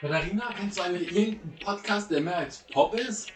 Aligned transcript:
Katharina, 0.00 0.44
kennst 0.56 0.78
du 0.78 0.82
eigentlich 0.82 1.10
irgendeinen 1.10 1.58
Podcast, 1.58 2.08
der 2.12 2.20
mehr 2.20 2.38
als 2.38 2.64
Pop 2.72 2.94
ist? 2.94 3.32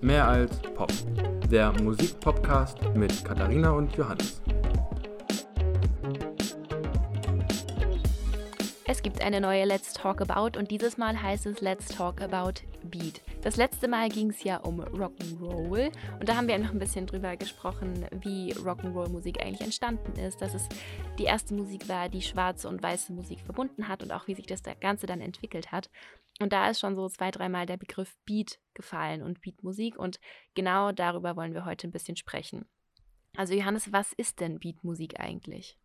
Mehr 0.00 0.28
als 0.28 0.56
Pop. 0.60 0.92
Der 1.50 1.72
Musikpodcast 1.82 2.78
mit 2.94 3.24
Katharina 3.24 3.72
und 3.72 3.96
Johannes. 3.96 4.39
Es 8.92 9.02
gibt 9.02 9.22
eine 9.22 9.40
neue 9.40 9.66
Let's 9.66 9.92
Talk 9.92 10.20
About 10.20 10.58
und 10.58 10.72
dieses 10.72 10.98
Mal 10.98 11.22
heißt 11.22 11.46
es 11.46 11.60
Let's 11.60 11.86
Talk 11.86 12.20
About 12.20 12.60
Beat. 12.82 13.22
Das 13.40 13.56
letzte 13.56 13.86
Mal 13.86 14.08
ging 14.08 14.30
es 14.30 14.42
ja 14.42 14.56
um 14.56 14.80
Rock'n'Roll 14.80 15.92
und 16.18 16.28
da 16.28 16.34
haben 16.34 16.48
wir 16.48 16.58
noch 16.58 16.72
ein 16.72 16.80
bisschen 16.80 17.06
drüber 17.06 17.36
gesprochen, 17.36 18.04
wie 18.10 18.52
Rock'n'Roll-Musik 18.52 19.40
eigentlich 19.40 19.60
entstanden 19.60 20.18
ist, 20.18 20.42
dass 20.42 20.54
es 20.54 20.68
die 21.20 21.22
erste 21.22 21.54
Musik 21.54 21.88
war, 21.88 22.08
die 22.08 22.20
schwarze 22.20 22.68
und 22.68 22.82
weiße 22.82 23.12
Musik 23.12 23.38
verbunden 23.42 23.86
hat 23.86 24.02
und 24.02 24.10
auch 24.10 24.26
wie 24.26 24.34
sich 24.34 24.46
das 24.46 24.64
Ganze 24.80 25.06
dann 25.06 25.20
entwickelt 25.20 25.70
hat. 25.70 25.88
Und 26.40 26.52
da 26.52 26.68
ist 26.68 26.80
schon 26.80 26.96
so 26.96 27.08
zwei, 27.08 27.30
dreimal 27.30 27.66
der 27.66 27.76
Begriff 27.76 28.16
Beat 28.24 28.58
gefallen 28.74 29.22
und 29.22 29.40
Beatmusik 29.40 29.96
und 29.96 30.18
genau 30.54 30.90
darüber 30.90 31.36
wollen 31.36 31.54
wir 31.54 31.64
heute 31.64 31.86
ein 31.86 31.92
bisschen 31.92 32.16
sprechen. 32.16 32.66
Also 33.36 33.54
Johannes, 33.54 33.92
was 33.92 34.12
ist 34.14 34.40
denn 34.40 34.58
Beatmusik 34.58 35.20
eigentlich? 35.20 35.78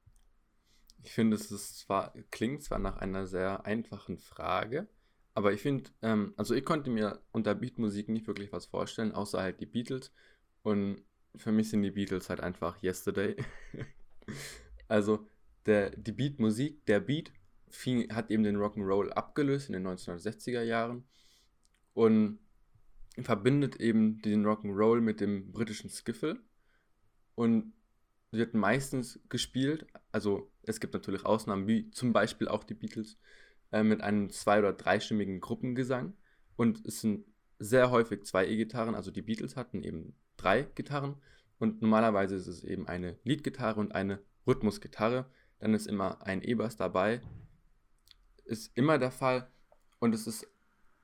Ich 1.06 1.14
finde, 1.14 1.36
es 1.36 1.52
ist 1.52 1.78
zwar, 1.78 2.16
klingt 2.32 2.64
zwar 2.64 2.80
nach 2.80 2.98
einer 2.98 3.28
sehr 3.28 3.64
einfachen 3.68 4.18
Frage, 4.18 4.88
aber 5.36 5.54
ich 5.54 5.62
finde, 5.62 5.92
ähm, 6.02 6.34
also 6.36 6.56
ich 6.56 6.66
konnte 6.66 6.90
mir 6.90 7.22
unter 7.32 7.54
Beatmusik 7.54 8.10
nicht 8.10 8.26
wirklich 8.26 8.52
was 8.52 8.66
vorstellen, 8.66 9.12
außer 9.12 9.40
halt 9.40 9.60
die 9.60 9.68
Beatles. 9.68 10.12
Und 10.64 11.04
für 11.36 11.52
mich 11.52 11.70
sind 11.70 11.84
die 11.84 11.92
Beatles 11.92 12.30
halt 12.30 12.40
einfach 12.40 12.82
Yesterday. 12.82 13.36
also 14.88 15.28
der, 15.68 15.92
die 15.92 16.12
Beatmusik, 16.12 16.84
der 16.88 17.02
Beat 17.02 17.32
fing, 17.70 18.12
hat 18.12 18.32
eben 18.32 18.44
den 18.44 18.58
Rock'n'Roll 18.58 19.10
abgelöst 19.10 19.70
in 19.70 19.74
den 19.74 19.86
1960er 19.86 20.64
Jahren 20.64 21.04
und 21.94 22.40
verbindet 23.22 23.76
eben 23.76 24.24
den 24.24 24.44
Rock'n'Roll 24.44 25.02
mit 25.02 25.22
dem 25.22 25.52
britischen 25.52 25.92
Skiffle 25.92 26.40
und 27.36 27.74
wird 28.32 28.56
meistens 28.56 29.20
gespielt, 29.30 29.86
also 30.12 30.52
es 30.68 30.80
gibt 30.80 30.94
natürlich 30.94 31.26
Ausnahmen, 31.26 31.68
wie 31.68 31.90
zum 31.92 32.14
Beispiel 32.14 32.48
auch 32.48 32.64
die 32.64 32.74
Beatles, 32.74 33.18
äh, 33.72 33.84
mit 33.84 34.02
einem 34.02 34.30
zwei- 34.30 34.60
oder 34.60 34.74
dreistimmigen 34.74 35.40
Gruppengesang. 35.40 36.14
Und 36.56 36.86
es 36.86 37.02
sind 37.02 37.26
sehr 37.60 37.92
häufig 37.92 38.24
zwei 38.24 38.48
E-Gitarren, 38.48 38.96
also 38.96 39.12
die 39.12 39.22
Beatles 39.22 39.56
hatten 39.56 39.84
eben 39.84 40.16
drei 40.38 40.64
Gitarren. 40.76 41.16
Und 41.58 41.82
normalerweise 41.82 42.36
ist 42.36 42.48
es 42.48 42.64
eben 42.64 42.88
eine 42.88 43.18
Leadgitarre 43.24 43.80
und 43.80 43.94
eine 43.94 44.20
Rhythmusgitarre. 44.46 45.26
Dann 45.60 45.74
ist 45.74 45.88
immer 45.88 46.22
ein 46.22 46.42
E-Bass 46.42 46.76
dabei. 46.76 47.22
Ist 48.44 48.76
immer 48.78 48.98
der 48.98 49.12
Fall. 49.12 49.50
Und 50.00 50.14
es 50.14 50.28
ist 50.28 50.48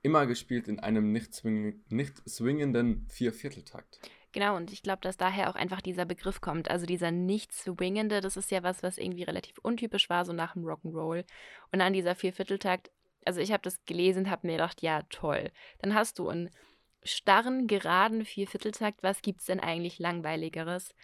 immer 0.02 0.26
gespielt 0.26 0.68
in 0.68 0.80
einem 0.80 1.12
nicht, 1.12 1.34
swing 1.34 1.84
nicht 1.90 2.18
swingenden 2.30 3.08
Viervierteltakt. 3.08 4.02
Genau, 4.34 4.56
und 4.56 4.72
ich 4.72 4.82
glaube, 4.82 5.02
dass 5.02 5.18
daher 5.18 5.50
auch 5.50 5.56
einfach 5.56 5.82
dieser 5.82 6.06
Begriff 6.06 6.40
kommt. 6.40 6.70
Also 6.70 6.86
dieser 6.86 7.12
nicht 7.12 7.52
swingende, 7.54 8.22
das 8.22 8.38
ist 8.38 8.52
ja 8.52 8.64
was, 8.64 8.82
was 8.82 8.98
irgendwie 8.98 9.24
relativ 9.24 9.58
untypisch 9.60 10.10
war, 10.10 10.24
so 10.24 10.32
nach 10.32 10.54
dem 10.54 10.66
Rock'n'Roll. 10.66 11.26
Und 11.72 11.80
dann 11.80 11.94
dieser 11.94 12.16
Viervierteltakt, 12.16 12.92
also 13.26 13.42
ich 13.42 13.52
habe 13.52 13.64
das 13.64 13.84
gelesen, 13.86 14.30
habe 14.30 14.48
mir 14.48 14.54
gedacht, 14.54 14.82
ja, 14.82 15.02
toll. 15.10 15.52
Dann 15.80 15.94
hast 15.94 16.18
du 16.18 16.30
einen 16.30 16.50
starren, 17.04 17.68
geraden 17.68 18.26
Viervierteltakt. 18.26 19.04
Was 19.04 19.22
gibt 19.22 19.42
es 19.42 19.48
denn 19.48 19.60
eigentlich 19.60 20.00
langweiligeres? 20.00 20.96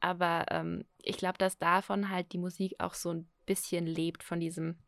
Aber 0.00 0.44
ähm, 0.50 0.84
ich 0.98 1.16
glaube, 1.16 1.38
dass 1.38 1.58
davon 1.58 2.10
halt 2.10 2.32
die 2.32 2.38
Musik 2.38 2.74
auch 2.78 2.94
so 2.94 3.10
ein 3.10 3.28
bisschen 3.46 3.86
lebt, 3.86 4.22
von 4.22 4.40
diesem 4.40 4.78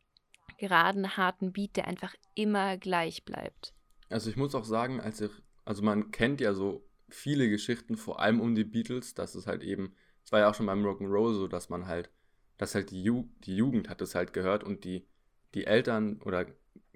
geraden, 0.57 1.17
harten 1.17 1.51
Beat, 1.51 1.75
der 1.75 1.87
einfach 1.87 2.13
immer 2.35 2.77
gleich 2.77 3.25
bleibt. 3.25 3.73
Also 4.09 4.29
ich 4.29 4.37
muss 4.37 4.55
auch 4.55 4.63
sagen, 4.63 5.01
als 5.01 5.21
ich, 5.21 5.31
also 5.65 5.83
man 5.83 6.11
kennt 6.11 6.41
ja 6.41 6.53
so 6.53 6.86
viele 7.09 7.49
Geschichten, 7.49 7.97
vor 7.97 8.19
allem 8.19 8.39
um 8.39 8.55
die 8.55 8.63
Beatles, 8.63 9.13
dass 9.13 9.35
es 9.35 9.47
halt 9.47 9.63
eben, 9.63 9.93
es 10.23 10.31
war 10.31 10.39
ja 10.39 10.49
auch 10.49 10.55
schon 10.55 10.65
beim 10.65 10.85
Rock'n'Roll 10.85 11.33
so, 11.33 11.47
dass 11.47 11.69
man 11.69 11.87
halt, 11.87 12.09
dass 12.57 12.75
halt 12.75 12.91
die, 12.91 13.03
Ju 13.03 13.29
die 13.39 13.55
Jugend 13.55 13.89
hat 13.89 14.01
es 14.01 14.15
halt 14.15 14.33
gehört 14.33 14.63
und 14.63 14.83
die, 14.83 15.07
die 15.53 15.65
Eltern 15.65 16.21
oder 16.21 16.45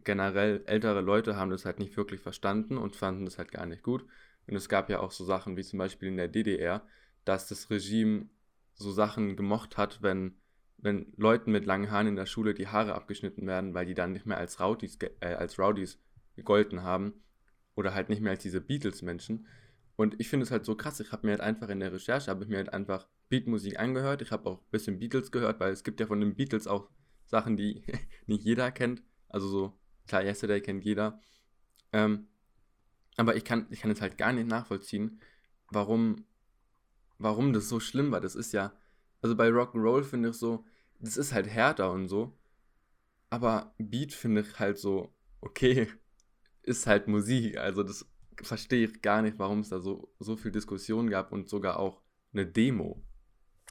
generell 0.04 0.64
ältere 0.66 1.02
Leute 1.02 1.36
haben 1.36 1.52
das 1.52 1.66
halt 1.66 1.80
nicht 1.80 1.96
wirklich 1.96 2.22
verstanden 2.22 2.78
und 2.78 2.96
fanden 2.96 3.26
das 3.26 3.38
halt 3.38 3.52
gar 3.52 3.66
nicht 3.66 3.84
gut. 3.84 4.06
Und 4.48 4.56
es 4.56 4.70
gab 4.70 4.90
ja 4.90 5.00
auch 5.00 5.12
so 5.12 5.24
Sachen 5.24 5.56
wie 5.58 5.64
zum 5.64 5.80
Beispiel 5.80 6.10
in 6.10 6.18
der 6.18 6.28
DDR, 6.28 6.86
dass 7.26 7.48
das 7.48 7.70
Regime 7.70 8.28
so 8.74 8.92
Sachen 8.92 9.36
gemocht 9.36 9.78
hat, 9.78 10.02
wenn, 10.02 10.36
wenn 10.78 11.14
Leuten 11.18 11.52
mit 11.52 11.66
langen 11.66 11.92
Haaren 11.92 12.08
in 12.08 12.16
der 12.16 12.26
Schule 12.26 12.54
die 12.54 12.68
Haare 12.68 12.96
abgeschnitten 12.96 13.46
werden, 13.46 13.74
weil 13.74 13.86
die 13.86 13.94
dann 13.94 14.14
nicht 14.14 14.26
mehr 14.26 14.38
als 14.38 14.60
Rowdies, 14.60 14.98
äh, 15.20 15.36
als 15.36 15.60
Rowdies 15.60 16.00
gegolten 16.36 16.82
haben 16.84 17.14
oder 17.76 17.94
halt 17.94 18.10
nicht 18.10 18.22
mehr 18.22 18.32
als 18.32 18.44
diese 18.44 18.62
Beatles-Menschen. 18.62 19.48
Und 19.96 20.20
ich 20.20 20.30
finde 20.30 20.46
es 20.46 20.52
halt 20.52 20.66
so 20.66 20.76
krass. 20.76 21.00
Ich 21.00 21.12
habe 21.12 21.28
mir 21.28 21.32
halt 21.32 21.42
einfach 21.42 21.70
in 21.70 21.80
der 21.80 21.94
Recherche, 21.94 22.32
habe 22.32 22.44
ich 22.44 22.50
mir 22.50 22.58
halt 22.58 22.74
einfach 22.74 23.08
Beatmusik 23.30 23.80
angehört. 23.80 24.22
Ich 24.22 24.32
habe 24.32 24.50
auch 24.50 24.60
ein 24.60 24.72
bisschen 24.72 25.00
Beatles 25.00 25.32
gehört, 25.32 25.60
weil 25.60 25.72
es 25.72 25.84
gibt 25.84 26.00
ja 26.00 26.08
von 26.08 26.20
den 26.20 26.36
Beatles 26.36 26.68
auch 26.68 26.90
Sachen, 27.26 27.58
die 27.58 27.84
nicht 28.28 28.44
jeder 28.44 28.72
kennt. 28.72 29.04
Also 29.30 29.48
so, 29.48 29.80
klar, 30.08 30.24
Yesterday 30.24 30.62
kennt 30.62 30.84
jeder. 30.84 31.22
Ähm, 31.94 32.28
aber 33.18 33.36
ich 33.36 33.44
kann, 33.44 33.68
ich 33.70 33.82
kann 33.82 33.92
es 33.92 34.02
halt 34.02 34.18
gar 34.18 34.34
nicht 34.34 34.48
nachvollziehen, 34.48 35.20
warum, 35.70 36.26
warum 37.18 37.54
das 37.54 37.70
so 37.70 37.80
schlimm 37.80 38.12
war. 38.12 38.22
Das 38.22 38.36
ist 38.36 38.54
ja, 38.54 38.74
also 39.22 39.36
bei 39.36 39.50
Rock'n'Roll 39.50 40.04
finde 40.04 40.30
ich 40.30 40.36
so, 40.36 40.66
das 41.00 41.18
ist 41.18 41.34
halt 41.34 41.48
härter 41.48 41.92
und 41.92 42.08
so. 42.08 42.38
Aber 43.30 43.74
Beat 43.78 44.14
finde 44.14 44.42
ich 44.42 44.60
halt 44.60 44.78
so, 44.78 45.14
okay, 45.42 45.88
ist 46.64 46.88
halt 46.88 47.08
Musik. 47.08 47.58
Also 47.58 47.84
das 47.84 48.11
verstehe 48.44 48.86
ich 48.88 49.02
gar 49.02 49.22
nicht, 49.22 49.40
warum 49.40 49.60
es 49.60 49.70
da 49.70 49.80
so, 49.80 50.14
so 50.20 50.36
viel 50.36 50.52
Diskussion 50.52 51.10
gab 51.10 51.32
und 51.32 51.50
sogar 51.50 51.80
auch 51.80 52.02
eine 52.34 52.46
Demo. 52.46 53.02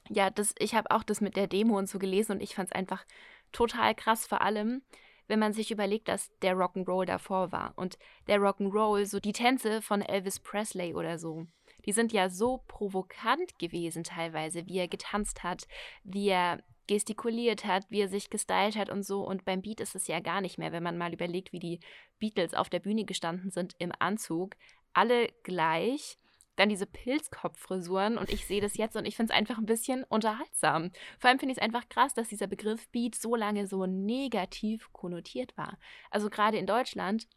Ja, 0.09 0.31
das, 0.31 0.55
ich 0.59 0.75
habe 0.75 0.91
auch 0.91 1.03
das 1.03 1.21
mit 1.21 1.37
der 1.37 1.47
Demo 1.47 1.79
und 1.79 1.89
so 1.89 1.99
gelesen 1.99 2.33
und 2.33 2.41
ich 2.41 2.55
fand 2.55 2.71
es 2.71 2.75
einfach 2.75 3.05
total 3.53 3.95
krass, 3.95 4.27
vor 4.27 4.41
allem, 4.41 4.83
wenn 5.29 5.39
man 5.39 5.53
sich 5.53 5.71
überlegt, 5.71 6.09
dass 6.09 6.31
der 6.43 6.57
Rock'n'Roll 6.57 7.05
davor 7.05 7.53
war. 7.53 7.73
Und 7.77 7.99
der 8.27 8.41
Rock'n'Roll, 8.41 9.07
so 9.07 9.21
die 9.21 9.33
Tänze 9.33 9.81
von 9.81 10.03
Elvis 10.03 10.41
Presley 10.41 10.95
oder 10.95 11.19
so, 11.19 11.47
die 11.87 11.93
sind 11.93 12.13
ja 12.13 12.29
so 12.29 12.65
provokant 12.67 13.59
gewesen 13.59 14.03
teilweise, 14.03 14.67
wie 14.67 14.79
er 14.79 14.89
getanzt 14.89 15.43
hat, 15.45 15.67
wie 16.03 16.29
er 16.29 16.63
gestikuliert 16.91 17.65
hat, 17.65 17.87
wie 17.89 18.01
er 18.01 18.09
sich 18.09 18.31
gestylt 18.31 18.75
hat 18.77 18.91
und 18.91 19.05
so. 19.05 19.25
Und 19.25 19.45
beim 19.45 19.63
Beat 19.63 19.81
ist 19.81 19.95
es 19.95 20.09
ja 20.09 20.19
gar 20.19 20.41
nicht 20.41 20.59
mehr, 20.59 20.73
wenn 20.73 20.83
man 20.83 20.99
mal 20.99 21.13
überlegt, 21.13 21.53
wie 21.53 21.61
die 21.61 21.79
Beatles 22.19 22.53
auf 22.53 22.69
der 22.69 22.81
Bühne 22.81 23.05
gestanden 23.05 23.51
sind 23.53 23.77
im 23.79 23.93
Anzug. 24.01 24.57
Alle 24.93 25.29
gleich. 25.45 26.19
Dann 26.57 26.69
diese 26.69 26.87
Pilzkopffrisuren 26.87 28.19
und 28.19 28.29
ich 28.29 28.45
sehe 28.45 28.61
das 28.61 28.77
jetzt 28.77 28.97
und 28.97 29.07
ich 29.07 29.17
finde 29.17 29.33
es 29.33 29.39
einfach 29.39 29.57
ein 29.57 29.67
bisschen 29.67 30.05
unterhaltsam. 30.05 30.91
Vor 31.19 31.31
allem 31.31 31.39
finde 31.39 31.53
ich 31.53 31.59
es 31.59 31.63
einfach 31.63 31.89
krass, 31.89 32.13
dass 32.13 32.29
dieser 32.29 32.49
Begriff 32.49 32.87
Beat 32.89 33.15
so 33.15 33.35
lange 33.35 33.67
so 33.67 33.87
negativ 33.87 34.93
konnotiert 34.93 35.57
war. 35.57 35.79
Also 36.11 36.29
gerade 36.29 36.59
in 36.59 36.67
Deutschland 36.67 37.29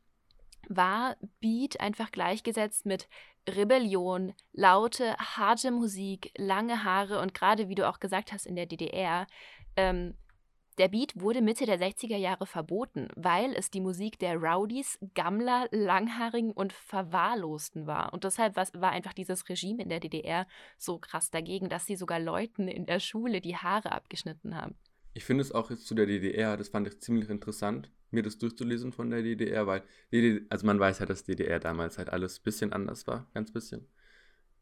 war 0.67 1.15
Beat 1.39 1.79
einfach 1.79 2.11
gleichgesetzt 2.11 2.85
mit 2.85 3.07
Rebellion, 3.47 4.33
laute, 4.53 5.15
harte 5.17 5.71
Musik, 5.71 6.31
lange 6.37 6.83
Haare 6.83 7.19
und 7.19 7.33
gerade 7.33 7.69
wie 7.69 7.75
du 7.75 7.87
auch 7.87 7.99
gesagt 7.99 8.31
hast 8.31 8.45
in 8.45 8.55
der 8.55 8.65
DDR, 8.65 9.27
ähm, 9.75 10.15
der 10.79 10.87
Beat 10.87 11.19
wurde 11.19 11.41
Mitte 11.41 11.67
der 11.67 11.79
60er 11.79 12.17
Jahre 12.17 12.47
verboten, 12.47 13.07
weil 13.15 13.53
es 13.53 13.69
die 13.69 13.81
Musik 13.81 14.17
der 14.17 14.37
Rowdies, 14.37 14.97
Gammler, 15.13 15.67
Langhaarigen 15.71 16.51
und 16.51 16.73
Verwahrlosten 16.73 17.85
war. 17.85 18.11
Und 18.11 18.23
deshalb 18.23 18.55
war 18.55 18.91
einfach 18.91 19.13
dieses 19.13 19.47
Regime 19.49 19.83
in 19.83 19.89
der 19.89 19.99
DDR 19.99 20.47
so 20.77 20.97
krass 20.97 21.29
dagegen, 21.29 21.69
dass 21.69 21.85
sie 21.85 21.95
sogar 21.95 22.19
Leuten 22.19 22.67
in 22.67 22.87
der 22.87 22.99
Schule 22.99 23.39
die 23.39 23.55
Haare 23.55 23.91
abgeschnitten 23.91 24.55
haben. 24.59 24.75
Ich 25.13 25.25
finde 25.25 25.41
es 25.43 25.51
auch 25.51 25.69
jetzt 25.69 25.85
zu 25.85 25.93
der 25.95 26.07
DDR, 26.07 26.57
das 26.57 26.69
fand 26.69 26.87
ich 26.87 26.99
ziemlich 26.99 27.29
interessant, 27.29 27.91
mir 28.11 28.23
das 28.23 28.37
durchzulesen 28.37 28.91
von 28.91 29.09
der 29.09 29.21
DDR, 29.21 29.67
weil, 29.67 29.83
DDR, 30.11 30.41
also 30.49 30.65
man 30.65 30.79
weiß 30.79 30.99
ja, 30.99 31.05
dass 31.05 31.23
DDR 31.23 31.59
damals 31.59 31.97
halt 31.97 32.09
alles 32.09 32.39
ein 32.39 32.43
bisschen 32.43 32.73
anders 32.73 33.05
war, 33.07 33.27
ganz 33.33 33.51
bisschen. 33.51 33.87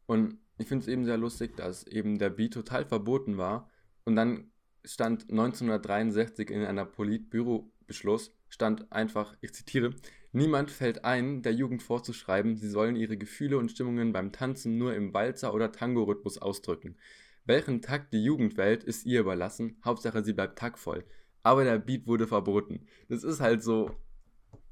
Und 0.06 0.38
ich 0.58 0.66
finde 0.68 0.82
es 0.82 0.88
eben 0.88 1.04
sehr 1.04 1.16
lustig, 1.16 1.56
dass 1.56 1.86
eben 1.86 2.18
der 2.18 2.30
Beat 2.30 2.54
total 2.54 2.84
verboten 2.84 3.38
war 3.38 3.70
und 4.04 4.16
dann 4.16 4.50
stand 4.84 5.30
1963 5.30 6.50
in 6.50 6.64
einer 6.64 6.84
Politbürobeschluss, 6.84 8.34
stand 8.48 8.90
einfach, 8.92 9.36
ich 9.40 9.54
zitiere, 9.54 9.94
niemand 10.32 10.70
fällt 10.70 11.04
ein, 11.04 11.42
der 11.42 11.54
Jugend 11.54 11.82
vorzuschreiben, 11.82 12.56
sie 12.56 12.68
sollen 12.68 12.96
ihre 12.96 13.16
Gefühle 13.16 13.58
und 13.58 13.70
Stimmungen 13.70 14.12
beim 14.12 14.32
Tanzen 14.32 14.76
nur 14.78 14.94
im 14.94 15.14
Walzer- 15.14 15.54
oder 15.54 15.72
Tango-Rhythmus 15.72 16.38
ausdrücken. 16.38 16.96
Welchen 17.44 17.82
Takt 17.82 18.12
die 18.12 18.22
Jugend 18.22 18.56
wählt, 18.56 18.84
ist 18.84 19.06
ihr 19.06 19.20
überlassen, 19.20 19.80
Hauptsache 19.84 20.24
sie 20.24 20.32
bleibt 20.32 20.58
taktvoll. 20.58 21.04
Aber 21.42 21.64
der 21.64 21.78
Beat 21.78 22.06
wurde 22.06 22.26
verboten. 22.26 22.86
Das 23.08 23.24
ist 23.24 23.40
halt 23.40 23.62
so, 23.62 23.90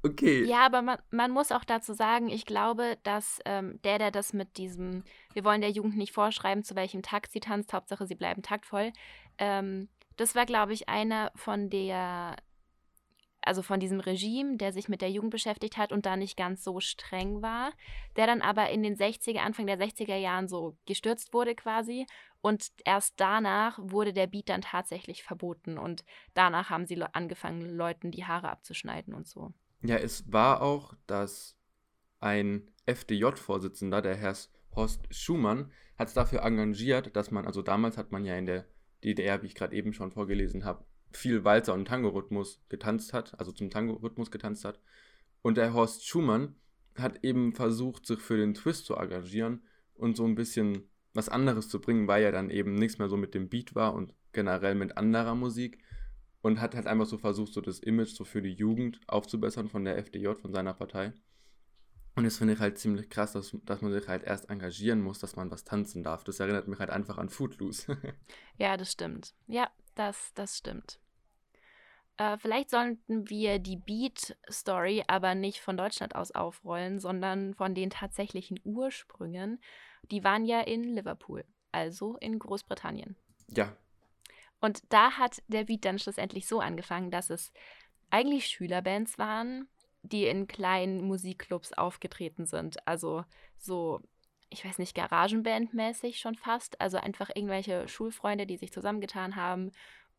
okay. 0.03 0.43
Ja, 0.45 0.65
aber 0.65 0.81
man, 0.81 0.97
man 1.11 1.31
muss 1.31 1.51
auch 1.51 1.65
dazu 1.65 1.93
sagen, 1.93 2.29
ich 2.29 2.45
glaube, 2.45 2.97
dass 3.03 3.39
ähm, 3.45 3.81
der, 3.83 3.99
der 3.99 4.11
das 4.11 4.33
mit 4.33 4.57
diesem, 4.57 5.03
wir 5.33 5.43
wollen 5.43 5.61
der 5.61 5.71
Jugend 5.71 5.97
nicht 5.97 6.13
vorschreiben, 6.13 6.63
zu 6.63 6.75
welchem 6.75 7.01
Takt 7.01 7.31
sie 7.31 7.41
tanzt, 7.41 7.73
Hauptsache 7.73 8.07
sie 8.07 8.15
bleiben 8.15 8.41
taktvoll, 8.41 8.93
ähm, 9.37 9.89
das 10.17 10.35
war, 10.35 10.45
glaube 10.45 10.73
ich, 10.73 10.87
einer 10.87 11.31
von 11.35 11.69
der 11.69 12.35
also 13.43 13.61
von 13.61 13.79
diesem 13.79 13.99
Regime, 13.99 14.57
der 14.57 14.71
sich 14.71 14.87
mit 14.87 15.01
der 15.01 15.11
Jugend 15.11 15.31
beschäftigt 15.31 15.77
hat 15.77 15.91
und 15.91 16.05
da 16.05 16.15
nicht 16.15 16.37
ganz 16.37 16.63
so 16.63 16.79
streng 16.79 17.41
war, 17.41 17.71
der 18.15 18.27
dann 18.27 18.41
aber 18.41 18.69
in 18.69 18.83
den 18.83 18.95
60er, 18.95 19.39
Anfang 19.39 19.67
der 19.67 19.79
60er 19.79 20.15
Jahren 20.15 20.47
so 20.47 20.77
gestürzt 20.85 21.33
wurde 21.33 21.55
quasi. 21.55 22.05
Und 22.41 22.71
erst 22.85 23.15
danach 23.17 23.77
wurde 23.81 24.13
der 24.13 24.27
Beat 24.27 24.49
dann 24.49 24.61
tatsächlich 24.61 25.23
verboten 25.23 25.77
und 25.77 26.03
danach 26.33 26.69
haben 26.69 26.85
sie 26.85 27.01
angefangen, 27.13 27.61
Leuten 27.61 28.11
die 28.11 28.25
Haare 28.25 28.49
abzuschneiden 28.49 29.13
und 29.13 29.27
so. 29.27 29.53
Ja, 29.83 29.97
es 29.97 30.31
war 30.31 30.61
auch, 30.61 30.95
dass 31.07 31.57
ein 32.19 32.71
FDJ-Vorsitzender, 32.85 34.01
der 34.01 34.15
Herr 34.15 34.35
Horst 34.75 35.07
Schumann, 35.13 35.71
hat 35.97 36.07
es 36.07 36.13
dafür 36.13 36.43
engagiert, 36.43 37.15
dass 37.15 37.31
man, 37.31 37.45
also 37.45 37.61
damals 37.61 37.97
hat 37.97 38.11
man 38.11 38.25
ja 38.25 38.35
in 38.35 38.45
der 38.45 38.65
DDR, 39.03 39.41
wie 39.41 39.47
ich 39.47 39.55
gerade 39.55 39.75
eben 39.75 39.93
schon 39.93 40.11
vorgelesen 40.11 40.65
habe, 40.65 40.85
viel 41.13 41.43
Walzer 41.43 41.73
und 41.73 41.85
Tango-Rhythmus 41.85 42.61
getanzt 42.69 43.13
hat, 43.13 43.37
also 43.39 43.51
zum 43.51 43.69
Tango-Rhythmus 43.69 44.31
getanzt 44.31 44.65
hat. 44.65 44.79
Und 45.41 45.57
der 45.57 45.73
Horst 45.73 46.05
Schumann 46.05 46.55
hat 46.95 47.23
eben 47.23 47.53
versucht, 47.53 48.05
sich 48.05 48.19
für 48.19 48.37
den 48.37 48.53
Twist 48.53 48.85
zu 48.85 48.95
engagieren 48.95 49.63
und 49.93 50.15
so 50.15 50.25
ein 50.25 50.35
bisschen 50.35 50.89
was 51.13 51.29
anderes 51.29 51.69
zu 51.69 51.81
bringen, 51.81 52.07
weil 52.07 52.23
er 52.23 52.31
dann 52.31 52.49
eben 52.49 52.75
nichts 52.75 52.97
mehr 52.97 53.09
so 53.09 53.17
mit 53.17 53.33
dem 53.33 53.49
Beat 53.49 53.75
war 53.75 53.93
und 53.93 54.13
generell 54.33 54.75
mit 54.75 54.97
anderer 54.97 55.35
Musik 55.35 55.79
und 56.41 56.59
hat 56.59 56.75
halt 56.75 56.87
einfach 56.87 57.05
so 57.05 57.17
versucht, 57.17 57.53
so 57.53 57.61
das 57.61 57.79
Image 57.79 58.15
so 58.15 58.23
für 58.23 58.41
die 58.41 58.53
Jugend 58.53 58.99
aufzubessern 59.07 59.67
von 59.67 59.83
der 59.83 59.97
FDJ, 59.97 60.33
von 60.41 60.53
seiner 60.53 60.73
Partei. 60.73 61.13
Und 62.15 62.25
das 62.25 62.37
finde 62.37 62.53
ich 62.53 62.59
halt 62.59 62.77
ziemlich 62.77 63.09
krass, 63.09 63.31
dass, 63.33 63.55
dass 63.63 63.81
man 63.81 63.91
sich 63.91 64.07
halt 64.07 64.23
erst 64.23 64.49
engagieren 64.49 65.01
muss, 65.01 65.19
dass 65.19 65.35
man 65.35 65.49
was 65.49 65.63
tanzen 65.63 66.03
darf. 66.03 66.23
Das 66.23 66.39
erinnert 66.39 66.67
mich 66.67 66.79
halt 66.79 66.89
einfach 66.89 67.17
an 67.17 67.29
Footloose. 67.29 67.97
ja, 68.57 68.75
das 68.75 68.91
stimmt. 68.91 69.33
Ja, 69.47 69.69
das, 69.95 70.33
das 70.33 70.57
stimmt. 70.57 70.99
Äh, 72.21 72.37
vielleicht 72.37 72.69
sollten 72.69 73.31
wir 73.31 73.57
die 73.57 73.77
Beat-Story 73.77 75.03
aber 75.07 75.33
nicht 75.33 75.59
von 75.59 75.75
Deutschland 75.75 76.15
aus 76.15 76.29
aufrollen, 76.31 76.99
sondern 76.99 77.55
von 77.55 77.73
den 77.73 77.89
tatsächlichen 77.89 78.59
Ursprüngen. 78.63 79.59
Die 80.11 80.23
waren 80.23 80.45
ja 80.45 80.61
in 80.61 80.83
Liverpool, 80.83 81.45
also 81.71 82.17
in 82.17 82.37
Großbritannien. 82.37 83.15
Ja. 83.47 83.75
Und 84.59 84.83
da 84.89 85.17
hat 85.17 85.41
der 85.47 85.63
Beat 85.63 85.83
dann 85.83 85.97
schlussendlich 85.97 86.47
so 86.47 86.59
angefangen, 86.59 87.09
dass 87.09 87.31
es 87.31 87.51
eigentlich 88.11 88.45
Schülerbands 88.45 89.17
waren, 89.17 89.67
die 90.03 90.27
in 90.27 90.45
kleinen 90.45 91.01
Musikclubs 91.01 91.73
aufgetreten 91.73 92.45
sind. 92.45 92.87
Also 92.87 93.25
so, 93.57 93.99
ich 94.51 94.63
weiß 94.63 94.77
nicht, 94.77 94.95
Garagenband-mäßig 94.95 96.19
schon 96.19 96.35
fast. 96.35 96.79
Also 96.81 96.97
einfach 96.97 97.31
irgendwelche 97.33 97.87
Schulfreunde, 97.87 98.45
die 98.45 98.57
sich 98.57 98.71
zusammengetan 98.71 99.35
haben 99.35 99.71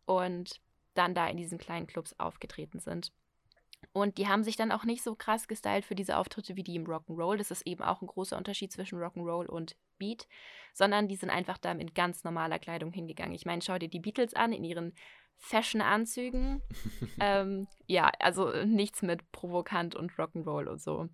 und 0.04 0.60
dann 0.94 1.14
da 1.14 1.28
in 1.28 1.36
diesen 1.36 1.58
kleinen 1.58 1.86
Clubs 1.86 2.14
aufgetreten 2.18 2.80
sind. 2.80 3.12
Und 3.92 4.16
die 4.16 4.28
haben 4.28 4.44
sich 4.44 4.56
dann 4.56 4.72
auch 4.72 4.84
nicht 4.84 5.02
so 5.02 5.14
krass 5.14 5.48
gestylt 5.48 5.84
für 5.84 5.94
diese 5.94 6.16
Auftritte 6.16 6.56
wie 6.56 6.62
die 6.62 6.76
im 6.76 6.86
Rock'n'Roll. 6.86 7.36
Das 7.36 7.50
ist 7.50 7.66
eben 7.66 7.82
auch 7.82 8.00
ein 8.00 8.06
großer 8.06 8.38
Unterschied 8.38 8.72
zwischen 8.72 8.98
Rock'n'Roll 8.98 9.46
und 9.46 9.76
Beat, 9.98 10.28
sondern 10.72 11.08
die 11.08 11.16
sind 11.16 11.30
einfach 11.30 11.58
da 11.58 11.74
mit 11.74 11.94
ganz 11.94 12.24
normaler 12.24 12.58
Kleidung 12.58 12.92
hingegangen. 12.92 13.34
Ich 13.34 13.44
meine, 13.44 13.60
schau 13.60 13.78
dir 13.78 13.88
die 13.88 14.00
Beatles 14.00 14.34
an 14.34 14.52
in 14.52 14.64
ihren 14.64 14.94
Fashion-Anzügen. 15.38 16.62
ähm, 17.20 17.66
ja, 17.86 18.10
also 18.20 18.64
nichts 18.64 19.02
mit 19.02 19.30
provokant 19.32 19.94
und 19.94 20.12
Rock'n'Roll 20.12 20.68
und 20.68 20.80
so. 20.80 21.08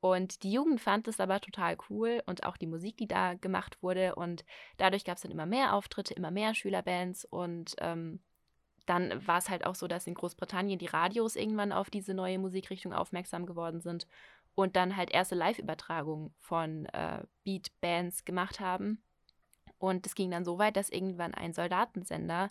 Und 0.00 0.42
die 0.42 0.52
Jugend 0.52 0.80
fand 0.80 1.06
es 1.08 1.20
aber 1.20 1.40
total 1.40 1.76
cool 1.90 2.22
und 2.24 2.44
auch 2.44 2.56
die 2.56 2.66
Musik, 2.66 2.96
die 2.96 3.06
da 3.06 3.34
gemacht 3.34 3.82
wurde. 3.82 4.14
Und 4.14 4.44
dadurch 4.78 5.04
gab 5.04 5.16
es 5.16 5.22
dann 5.22 5.30
immer 5.30 5.46
mehr 5.46 5.74
Auftritte, 5.74 6.14
immer 6.14 6.30
mehr 6.30 6.54
Schülerbands 6.54 7.26
und 7.26 7.76
ähm, 7.78 8.20
dann 8.90 9.24
war 9.24 9.38
es 9.38 9.48
halt 9.48 9.64
auch 9.64 9.76
so, 9.76 9.86
dass 9.86 10.08
in 10.08 10.14
Großbritannien 10.14 10.80
die 10.80 10.86
Radios 10.86 11.36
irgendwann 11.36 11.70
auf 11.70 11.90
diese 11.90 12.12
neue 12.12 12.40
Musikrichtung 12.40 12.92
aufmerksam 12.92 13.46
geworden 13.46 13.80
sind 13.80 14.08
und 14.56 14.74
dann 14.74 14.96
halt 14.96 15.12
erste 15.12 15.36
Live-Übertragungen 15.36 16.34
von 16.40 16.86
äh, 16.86 17.22
Beat-Bands 17.44 18.24
gemacht 18.24 18.58
haben. 18.58 19.00
Und 19.78 20.06
es 20.06 20.16
ging 20.16 20.32
dann 20.32 20.44
so 20.44 20.58
weit, 20.58 20.76
dass 20.76 20.90
irgendwann 20.90 21.34
ein 21.34 21.52
Soldatensender, 21.52 22.50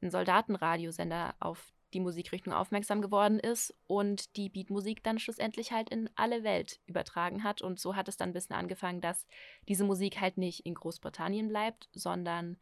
ein 0.00 0.10
Soldatenradiosender 0.10 1.34
auf 1.40 1.74
die 1.92 2.00
Musikrichtung 2.00 2.54
aufmerksam 2.54 3.02
geworden 3.02 3.38
ist 3.38 3.74
und 3.86 4.34
die 4.36 4.48
Beatmusik 4.48 5.04
dann 5.04 5.18
schlussendlich 5.18 5.72
halt 5.72 5.90
in 5.90 6.08
alle 6.16 6.42
Welt 6.42 6.80
übertragen 6.86 7.44
hat. 7.44 7.60
Und 7.60 7.78
so 7.78 7.94
hat 7.94 8.08
es 8.08 8.16
dann 8.16 8.30
ein 8.30 8.32
bisschen 8.34 8.56
angefangen, 8.56 9.02
dass 9.02 9.26
diese 9.68 9.84
Musik 9.84 10.22
halt 10.22 10.38
nicht 10.38 10.64
in 10.64 10.74
Großbritannien 10.74 11.48
bleibt, 11.48 11.90
sondern 11.92 12.56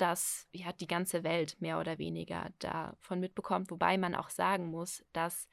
dass 0.00 0.48
ja, 0.52 0.72
die 0.72 0.86
ganze 0.86 1.24
Welt 1.24 1.60
mehr 1.60 1.78
oder 1.78 1.98
weniger 1.98 2.50
davon 2.58 3.20
mitbekommt, 3.20 3.70
wobei 3.70 3.98
man 3.98 4.14
auch 4.14 4.30
sagen 4.30 4.66
muss, 4.66 5.04
dass 5.12 5.48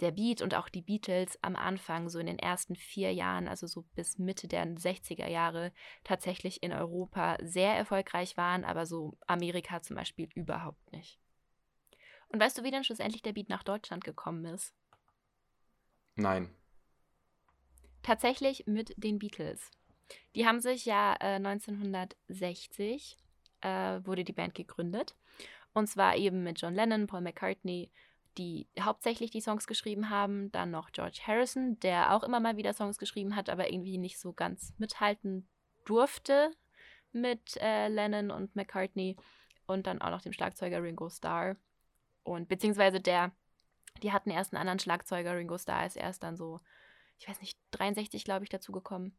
der 0.00 0.12
Beat 0.12 0.42
und 0.42 0.54
auch 0.54 0.68
die 0.68 0.82
Beatles 0.82 1.38
am 1.42 1.56
Anfang, 1.56 2.08
so 2.08 2.18
in 2.18 2.26
den 2.26 2.38
ersten 2.38 2.76
vier 2.76 3.12
Jahren, 3.12 3.48
also 3.48 3.66
so 3.66 3.82
bis 3.94 4.18
Mitte 4.18 4.46
der 4.46 4.64
60er 4.64 5.26
Jahre, 5.26 5.72
tatsächlich 6.04 6.62
in 6.62 6.72
Europa 6.72 7.36
sehr 7.42 7.74
erfolgreich 7.74 8.36
waren, 8.36 8.64
aber 8.64 8.86
so 8.86 9.18
Amerika 9.26 9.82
zum 9.82 9.96
Beispiel 9.96 10.28
überhaupt 10.34 10.92
nicht. 10.92 11.18
Und 12.28 12.40
weißt 12.40 12.58
du, 12.58 12.62
wie 12.62 12.70
dann 12.70 12.84
schlussendlich 12.84 13.22
der 13.22 13.32
Beat 13.32 13.48
nach 13.48 13.64
Deutschland 13.64 14.04
gekommen 14.04 14.44
ist? 14.44 14.72
Nein. 16.14 16.54
Tatsächlich 18.02 18.66
mit 18.66 18.94
den 18.96 19.18
Beatles. 19.18 19.70
Die 20.34 20.46
haben 20.46 20.60
sich 20.60 20.84
ja 20.84 21.14
äh, 21.20 21.36
1960 21.36 23.16
äh, 23.60 24.00
wurde 24.04 24.24
die 24.24 24.32
Band 24.32 24.54
gegründet. 24.54 25.14
Und 25.72 25.86
zwar 25.86 26.16
eben 26.16 26.42
mit 26.42 26.60
John 26.60 26.74
Lennon, 26.74 27.06
Paul 27.06 27.20
McCartney, 27.20 27.90
die 28.36 28.68
hauptsächlich 28.80 29.30
die 29.30 29.40
Songs 29.40 29.66
geschrieben 29.66 30.10
haben. 30.10 30.50
Dann 30.52 30.70
noch 30.70 30.92
George 30.92 31.20
Harrison, 31.26 31.78
der 31.80 32.14
auch 32.14 32.22
immer 32.22 32.40
mal 32.40 32.56
wieder 32.56 32.72
Songs 32.72 32.98
geschrieben 32.98 33.36
hat, 33.36 33.50
aber 33.50 33.70
irgendwie 33.70 33.98
nicht 33.98 34.18
so 34.18 34.32
ganz 34.32 34.72
mithalten 34.78 35.48
durfte 35.84 36.50
mit 37.12 37.56
äh, 37.60 37.88
Lennon 37.88 38.30
und 38.30 38.54
McCartney. 38.56 39.16
Und 39.66 39.86
dann 39.86 40.00
auch 40.00 40.10
noch 40.10 40.22
dem 40.22 40.32
Schlagzeuger 40.32 40.82
Ringo 40.82 41.10
Starr. 41.10 41.56
Und 42.22 42.48
beziehungsweise 42.48 43.00
der, 43.00 43.32
die 44.02 44.12
hatten 44.12 44.30
erst 44.30 44.52
einen 44.52 44.60
anderen 44.60 44.78
Schlagzeuger, 44.78 45.36
Ringo 45.36 45.58
Starr 45.58 45.86
ist 45.86 45.96
erst 45.96 46.22
dann 46.22 46.36
so, 46.36 46.60
ich 47.18 47.28
weiß 47.28 47.40
nicht, 47.40 47.58
63, 47.72 48.24
glaube 48.24 48.44
ich, 48.44 48.50
dazugekommen. 48.50 49.16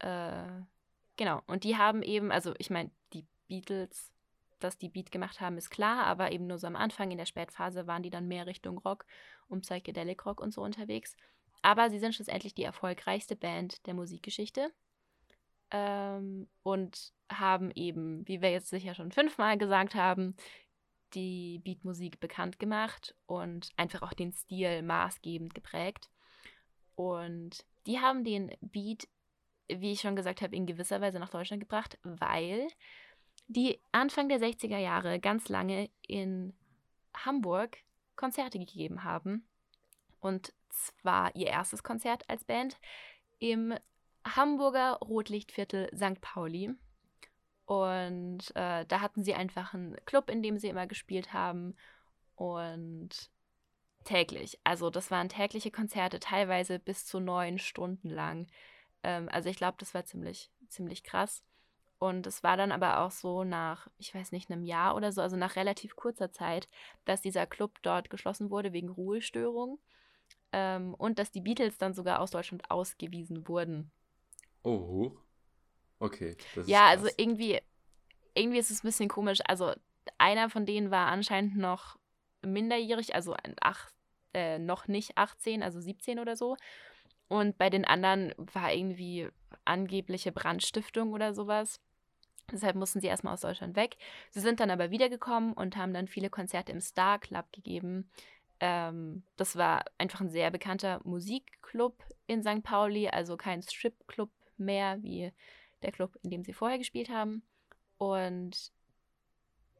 Äh, 0.00 0.62
genau. 1.16 1.42
Und 1.46 1.64
die 1.64 1.76
haben 1.76 2.02
eben, 2.02 2.30
also 2.32 2.54
ich 2.58 2.70
meine, 2.70 2.90
die 3.12 3.26
Beatles, 3.50 4.12
dass 4.60 4.78
die 4.78 4.88
Beat 4.88 5.10
gemacht 5.10 5.40
haben, 5.40 5.58
ist 5.58 5.70
klar, 5.70 6.04
aber 6.06 6.32
eben 6.32 6.46
nur 6.46 6.58
so 6.58 6.66
am 6.66 6.76
Anfang, 6.76 7.10
in 7.10 7.18
der 7.18 7.26
Spätphase, 7.26 7.86
waren 7.86 8.02
die 8.02 8.10
dann 8.10 8.28
mehr 8.28 8.46
Richtung 8.46 8.78
Rock 8.78 9.04
und 9.48 9.62
Psychedelic 9.62 10.24
Rock 10.24 10.40
und 10.40 10.52
so 10.52 10.62
unterwegs. 10.62 11.16
Aber 11.62 11.90
sie 11.90 11.98
sind 11.98 12.14
schlussendlich 12.14 12.54
die 12.54 12.64
erfolgreichste 12.64 13.36
Band 13.36 13.86
der 13.86 13.94
Musikgeschichte 13.94 14.70
ähm, 15.70 16.48
und 16.62 17.12
haben 17.30 17.70
eben, 17.74 18.26
wie 18.26 18.40
wir 18.40 18.50
jetzt 18.50 18.70
sicher 18.70 18.94
schon 18.94 19.12
fünfmal 19.12 19.58
gesagt 19.58 19.94
haben, 19.94 20.36
die 21.14 21.60
Beatmusik 21.64 22.20
bekannt 22.20 22.58
gemacht 22.58 23.14
und 23.26 23.70
einfach 23.76 24.02
auch 24.02 24.12
den 24.12 24.32
Stil 24.32 24.82
maßgebend 24.82 25.54
geprägt. 25.54 26.08
Und 26.94 27.64
die 27.86 27.98
haben 27.98 28.24
den 28.24 28.52
Beat, 28.60 29.08
wie 29.68 29.92
ich 29.92 30.00
schon 30.00 30.16
gesagt 30.16 30.42
habe, 30.42 30.54
in 30.54 30.66
gewisser 30.66 31.00
Weise 31.00 31.18
nach 31.18 31.30
Deutschland 31.30 31.60
gebracht, 31.60 31.98
weil 32.02 32.68
die 33.50 33.80
Anfang 33.90 34.28
der 34.28 34.38
60er 34.38 34.78
Jahre 34.78 35.18
ganz 35.18 35.48
lange 35.48 35.90
in 36.06 36.54
Hamburg 37.14 37.78
Konzerte 38.14 38.60
gegeben 38.60 39.02
haben. 39.02 39.48
Und 40.20 40.52
zwar 40.68 41.34
ihr 41.34 41.48
erstes 41.48 41.82
Konzert 41.82 42.28
als 42.28 42.44
Band 42.44 42.78
im 43.40 43.74
Hamburger 44.24 44.98
Rotlichtviertel 44.98 45.90
St. 45.96 46.20
Pauli. 46.20 46.74
Und 47.64 48.54
äh, 48.54 48.86
da 48.86 49.00
hatten 49.00 49.24
sie 49.24 49.34
einfach 49.34 49.74
einen 49.74 49.96
Club, 50.04 50.30
in 50.30 50.42
dem 50.42 50.58
sie 50.58 50.68
immer 50.68 50.86
gespielt 50.86 51.32
haben. 51.32 51.74
Und 52.36 53.30
täglich. 54.04 54.60
Also 54.62 54.90
das 54.90 55.10
waren 55.10 55.28
tägliche 55.28 55.72
Konzerte, 55.72 56.20
teilweise 56.20 56.78
bis 56.78 57.04
zu 57.04 57.18
neun 57.18 57.58
Stunden 57.58 58.10
lang. 58.10 58.46
Ähm, 59.02 59.28
also 59.30 59.48
ich 59.48 59.56
glaube, 59.56 59.76
das 59.78 59.92
war 59.92 60.04
ziemlich, 60.04 60.52
ziemlich 60.68 61.02
krass. 61.02 61.42
Und 62.00 62.26
es 62.26 62.42
war 62.42 62.56
dann 62.56 62.72
aber 62.72 63.00
auch 63.00 63.10
so 63.10 63.44
nach, 63.44 63.86
ich 63.98 64.14
weiß 64.14 64.32
nicht, 64.32 64.50
einem 64.50 64.64
Jahr 64.64 64.96
oder 64.96 65.12
so, 65.12 65.20
also 65.20 65.36
nach 65.36 65.54
relativ 65.54 65.96
kurzer 65.96 66.32
Zeit, 66.32 66.66
dass 67.04 67.20
dieser 67.20 67.46
Club 67.46 67.78
dort 67.82 68.08
geschlossen 68.08 68.50
wurde 68.50 68.72
wegen 68.72 68.88
Ruhestörung 68.88 69.78
ähm, 70.52 70.94
und 70.94 71.18
dass 71.18 71.30
die 71.30 71.42
Beatles 71.42 71.76
dann 71.76 71.92
sogar 71.92 72.20
aus 72.20 72.30
Deutschland 72.30 72.70
ausgewiesen 72.70 73.46
wurden. 73.48 73.92
Oh, 74.64 75.12
okay. 75.98 76.36
ja, 76.64 76.86
also 76.86 77.06
irgendwie, 77.18 77.60
irgendwie 78.34 78.58
ist 78.60 78.70
es 78.70 78.82
ein 78.82 78.88
bisschen 78.88 79.10
komisch. 79.10 79.40
Also 79.46 79.74
einer 80.16 80.48
von 80.48 80.64
denen 80.64 80.90
war 80.90 81.08
anscheinend 81.08 81.58
noch 81.58 81.98
minderjährig, 82.40 83.14
also 83.14 83.36
ach, 83.60 83.90
äh, 84.32 84.58
noch 84.58 84.88
nicht 84.88 85.18
18, 85.18 85.62
also 85.62 85.78
17 85.82 86.18
oder 86.18 86.34
so. 86.34 86.56
Und 87.28 87.58
bei 87.58 87.68
den 87.68 87.84
anderen 87.84 88.32
war 88.38 88.72
irgendwie 88.72 89.28
angebliche 89.66 90.32
Brandstiftung 90.32 91.12
oder 91.12 91.34
sowas. 91.34 91.78
Deshalb 92.52 92.76
mussten 92.76 93.00
sie 93.00 93.06
erstmal 93.06 93.34
aus 93.34 93.42
Deutschland 93.42 93.76
weg. 93.76 93.96
Sie 94.30 94.40
sind 94.40 94.60
dann 94.60 94.70
aber 94.70 94.90
wiedergekommen 94.90 95.52
und 95.52 95.76
haben 95.76 95.94
dann 95.94 96.08
viele 96.08 96.30
Konzerte 96.30 96.72
im 96.72 96.80
Star 96.80 97.18
Club 97.18 97.52
gegeben, 97.52 98.10
Ähm, 98.60 99.22
das 99.36 99.56
war 99.56 99.84
einfach 99.98 100.20
ein 100.20 100.30
sehr 100.30 100.50
bekannter 100.50 101.00
Musikclub 101.04 102.04
in 102.26 102.42
St. 102.42 102.62
Pauli, 102.62 103.08
also 103.08 103.36
kein 103.36 103.62
Stripclub 103.62 104.30
mehr 104.58 105.02
wie 105.02 105.32
der 105.82 105.92
Club, 105.92 106.18
in 106.22 106.30
dem 106.30 106.44
sie 106.44 106.52
vorher 106.52 106.78
gespielt 106.78 107.08
haben. 107.08 107.42
Und 107.96 108.70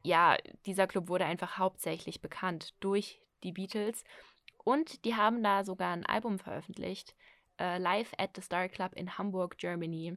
ja, 0.02 0.36
dieser 0.66 0.86
Club 0.86 1.08
wurde 1.08 1.26
einfach 1.26 1.58
hauptsächlich 1.58 2.22
bekannt 2.22 2.74
durch 2.80 3.20
die 3.44 3.52
Beatles. 3.52 4.04
Und 4.64 5.04
die 5.04 5.14
haben 5.14 5.42
da 5.42 5.64
sogar 5.64 5.92
ein 5.92 6.06
Album 6.06 6.38
veröffentlicht, 6.38 7.14
äh, 7.58 7.78
Live 7.78 8.12
at 8.18 8.30
the 8.34 8.42
Star 8.42 8.68
Club 8.68 8.94
in 8.94 9.18
Hamburg, 9.18 9.58
Germany. 9.58 10.16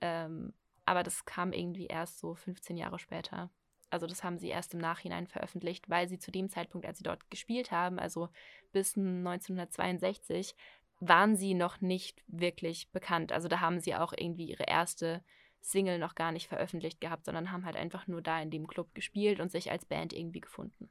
Ähm, 0.00 0.52
aber 0.86 1.02
das 1.02 1.24
kam 1.24 1.52
irgendwie 1.52 1.86
erst 1.86 2.18
so 2.18 2.34
15 2.34 2.76
Jahre 2.76 2.98
später. 2.98 3.50
Also 3.90 4.06
das 4.06 4.24
haben 4.24 4.38
sie 4.38 4.48
erst 4.48 4.74
im 4.74 4.80
Nachhinein 4.80 5.26
veröffentlicht, 5.26 5.88
weil 5.88 6.08
sie 6.08 6.18
zu 6.18 6.30
dem 6.30 6.48
Zeitpunkt, 6.48 6.86
als 6.86 6.98
sie 6.98 7.04
dort 7.04 7.30
gespielt 7.30 7.70
haben, 7.70 7.98
also 7.98 8.28
bis 8.72 8.96
1962, 8.96 10.54
waren 11.00 11.36
sie 11.36 11.54
noch 11.54 11.80
nicht 11.80 12.22
wirklich 12.26 12.90
bekannt. 12.90 13.32
Also 13.32 13.48
da 13.48 13.60
haben 13.60 13.80
sie 13.80 13.94
auch 13.94 14.12
irgendwie 14.16 14.46
ihre 14.46 14.64
erste 14.64 15.22
Single 15.60 15.98
noch 15.98 16.14
gar 16.14 16.32
nicht 16.32 16.48
veröffentlicht 16.48 17.00
gehabt, 17.00 17.26
sondern 17.26 17.52
haben 17.52 17.64
halt 17.64 17.76
einfach 17.76 18.06
nur 18.06 18.22
da 18.22 18.40
in 18.40 18.50
dem 18.50 18.66
Club 18.66 18.94
gespielt 18.94 19.40
und 19.40 19.50
sich 19.50 19.70
als 19.70 19.84
Band 19.84 20.12
irgendwie 20.12 20.40
gefunden. 20.40 20.88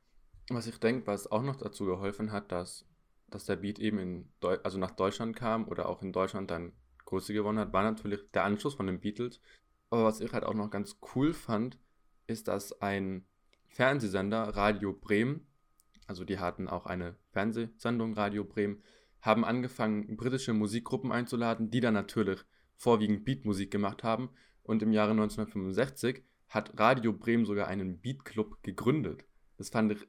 Was 0.49 0.67
ich 0.67 0.79
denke, 0.79 1.07
was 1.07 1.31
auch 1.31 1.41
noch 1.41 1.55
dazu 1.55 1.85
geholfen 1.85 2.31
hat, 2.31 2.51
dass, 2.51 2.85
dass 3.27 3.45
der 3.45 3.55
Beat 3.55 3.79
eben 3.79 3.99
in 3.99 4.29
also 4.41 4.77
nach 4.77 4.91
Deutschland 4.91 5.35
kam 5.35 5.67
oder 5.67 5.89
auch 5.89 6.01
in 6.01 6.11
Deutschland 6.13 6.51
dann 6.51 6.73
Größe 7.05 7.33
gewonnen 7.33 7.59
hat, 7.59 7.73
war 7.73 7.83
natürlich 7.83 8.19
der 8.31 8.43
Anschluss 8.43 8.75
von 8.75 8.87
den 8.87 8.99
Beatles. 8.99 9.39
Aber 9.95 10.03
was 10.03 10.19
ich 10.19 10.33
halt 10.33 10.43
auch 10.43 10.53
noch 10.53 10.69
ganz 10.69 10.97
cool 11.15 11.31
fand, 11.33 11.79
ist, 12.27 12.49
dass 12.49 12.81
ein 12.81 13.25
Fernsehsender, 13.69 14.41
Radio 14.49 14.91
Bremen, 14.91 15.47
also 16.05 16.25
die 16.25 16.37
hatten 16.37 16.67
auch 16.67 16.85
eine 16.85 17.15
Fernsehsendung, 17.31 18.13
Radio 18.13 18.43
Bremen, 18.43 18.83
haben 19.21 19.45
angefangen, 19.45 20.17
britische 20.17 20.51
Musikgruppen 20.51 21.13
einzuladen, 21.13 21.71
die 21.71 21.79
dann 21.79 21.93
natürlich 21.93 22.41
vorwiegend 22.75 23.23
Beatmusik 23.23 23.71
gemacht 23.71 24.03
haben 24.03 24.31
und 24.63 24.83
im 24.83 24.91
Jahre 24.91 25.11
1965 25.11 26.23
hat 26.49 26.77
Radio 26.77 27.13
Bremen 27.13 27.45
sogar 27.45 27.69
einen 27.69 28.01
Beat-Club 28.01 28.63
gegründet. 28.63 29.23
Das 29.55 29.69
fand 29.69 29.93
ich 29.93 30.05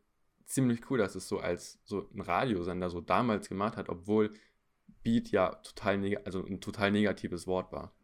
ziemlich 0.47 0.90
cool, 0.90 0.99
dass 0.99 1.14
es 1.14 1.28
so 1.28 1.38
als 1.38 1.78
so 1.85 2.11
ein 2.12 2.23
Radiosender 2.23 2.90
so 2.90 3.00
damals 3.00 3.49
gemacht 3.49 3.76
hat, 3.76 3.88
obwohl 3.88 4.35
Beat 5.05 5.31
ja 5.31 5.55
total 5.62 6.16
also 6.25 6.45
ein 6.45 6.61
total 6.61 6.90
negatives 6.90 7.47
Wort 7.47 7.71
war. 7.71 7.96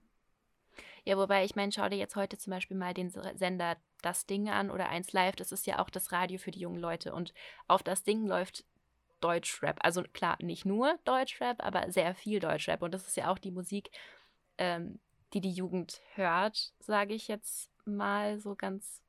Ja, 1.04 1.16
wobei 1.16 1.44
ich 1.44 1.56
meine, 1.56 1.72
schau 1.72 1.88
dir 1.88 1.96
jetzt 1.96 2.14
heute 2.14 2.38
zum 2.38 2.52
Beispiel 2.52 2.76
mal 2.76 2.94
den 2.94 3.10
Sender 3.10 3.76
Das 4.02 4.26
Ding 4.26 4.48
an 4.48 4.70
oder 4.70 4.88
1 4.88 5.12
Live, 5.12 5.36
das 5.36 5.50
ist 5.50 5.66
ja 5.66 5.80
auch 5.80 5.90
das 5.90 6.12
Radio 6.12 6.38
für 6.38 6.52
die 6.52 6.60
jungen 6.60 6.78
Leute 6.78 7.12
und 7.12 7.34
auf 7.66 7.82
das 7.82 8.04
Ding 8.04 8.26
läuft 8.26 8.64
Deutschrap. 9.20 9.78
Also 9.82 10.02
klar, 10.12 10.36
nicht 10.40 10.64
nur 10.64 10.98
Deutschrap, 11.04 11.64
aber 11.64 11.90
sehr 11.90 12.14
viel 12.14 12.38
Deutschrap 12.40 12.82
und 12.82 12.92
das 12.94 13.06
ist 13.06 13.16
ja 13.16 13.30
auch 13.32 13.38
die 13.38 13.50
Musik, 13.50 13.90
ähm, 14.58 15.00
die 15.32 15.40
die 15.40 15.52
Jugend 15.52 16.00
hört, 16.14 16.72
sage 16.78 17.14
ich 17.14 17.28
jetzt 17.28 17.70
mal 17.84 18.38
so 18.38 18.54
ganz 18.54 19.02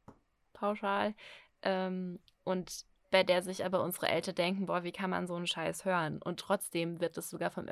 pauschal. 0.54 1.14
Ähm, 1.62 2.20
und 2.44 2.86
bei 3.14 3.22
der 3.22 3.44
sich 3.44 3.64
aber 3.64 3.84
unsere 3.84 4.08
Eltern 4.08 4.34
denken, 4.34 4.66
boah, 4.66 4.84
wie 4.84 4.92
kann 4.92 5.12
man 5.12 5.28
so 5.28 5.36
einen 5.36 5.46
Scheiß 5.46 5.86
hören? 5.86 6.20
Und 6.20 6.40
trotzdem 6.40 7.00
wird 7.00 7.16
es 7.16 7.30
sogar 7.30 7.52
vom 7.52 7.68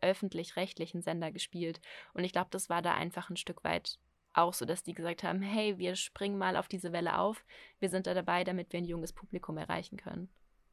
öffentlich-rechtlichen 0.00 1.02
Sender 1.02 1.32
gespielt. 1.32 1.80
Und 2.12 2.22
ich 2.22 2.30
glaube, 2.30 2.46
das 2.52 2.70
war 2.70 2.80
da 2.80 2.94
einfach 2.94 3.28
ein 3.28 3.36
Stück 3.36 3.64
weit 3.64 3.98
auch 4.34 4.54
so, 4.54 4.64
dass 4.64 4.84
die 4.84 4.94
gesagt 4.94 5.24
haben, 5.24 5.42
hey, 5.42 5.78
wir 5.78 5.96
springen 5.96 6.38
mal 6.38 6.56
auf 6.56 6.68
diese 6.68 6.92
Welle 6.92 7.18
auf. 7.18 7.44
Wir 7.80 7.88
sind 7.88 8.06
da 8.06 8.14
dabei, 8.14 8.44
damit 8.44 8.72
wir 8.72 8.78
ein 8.78 8.84
junges 8.84 9.12
Publikum 9.12 9.58
erreichen 9.58 9.96
können. 9.96 10.28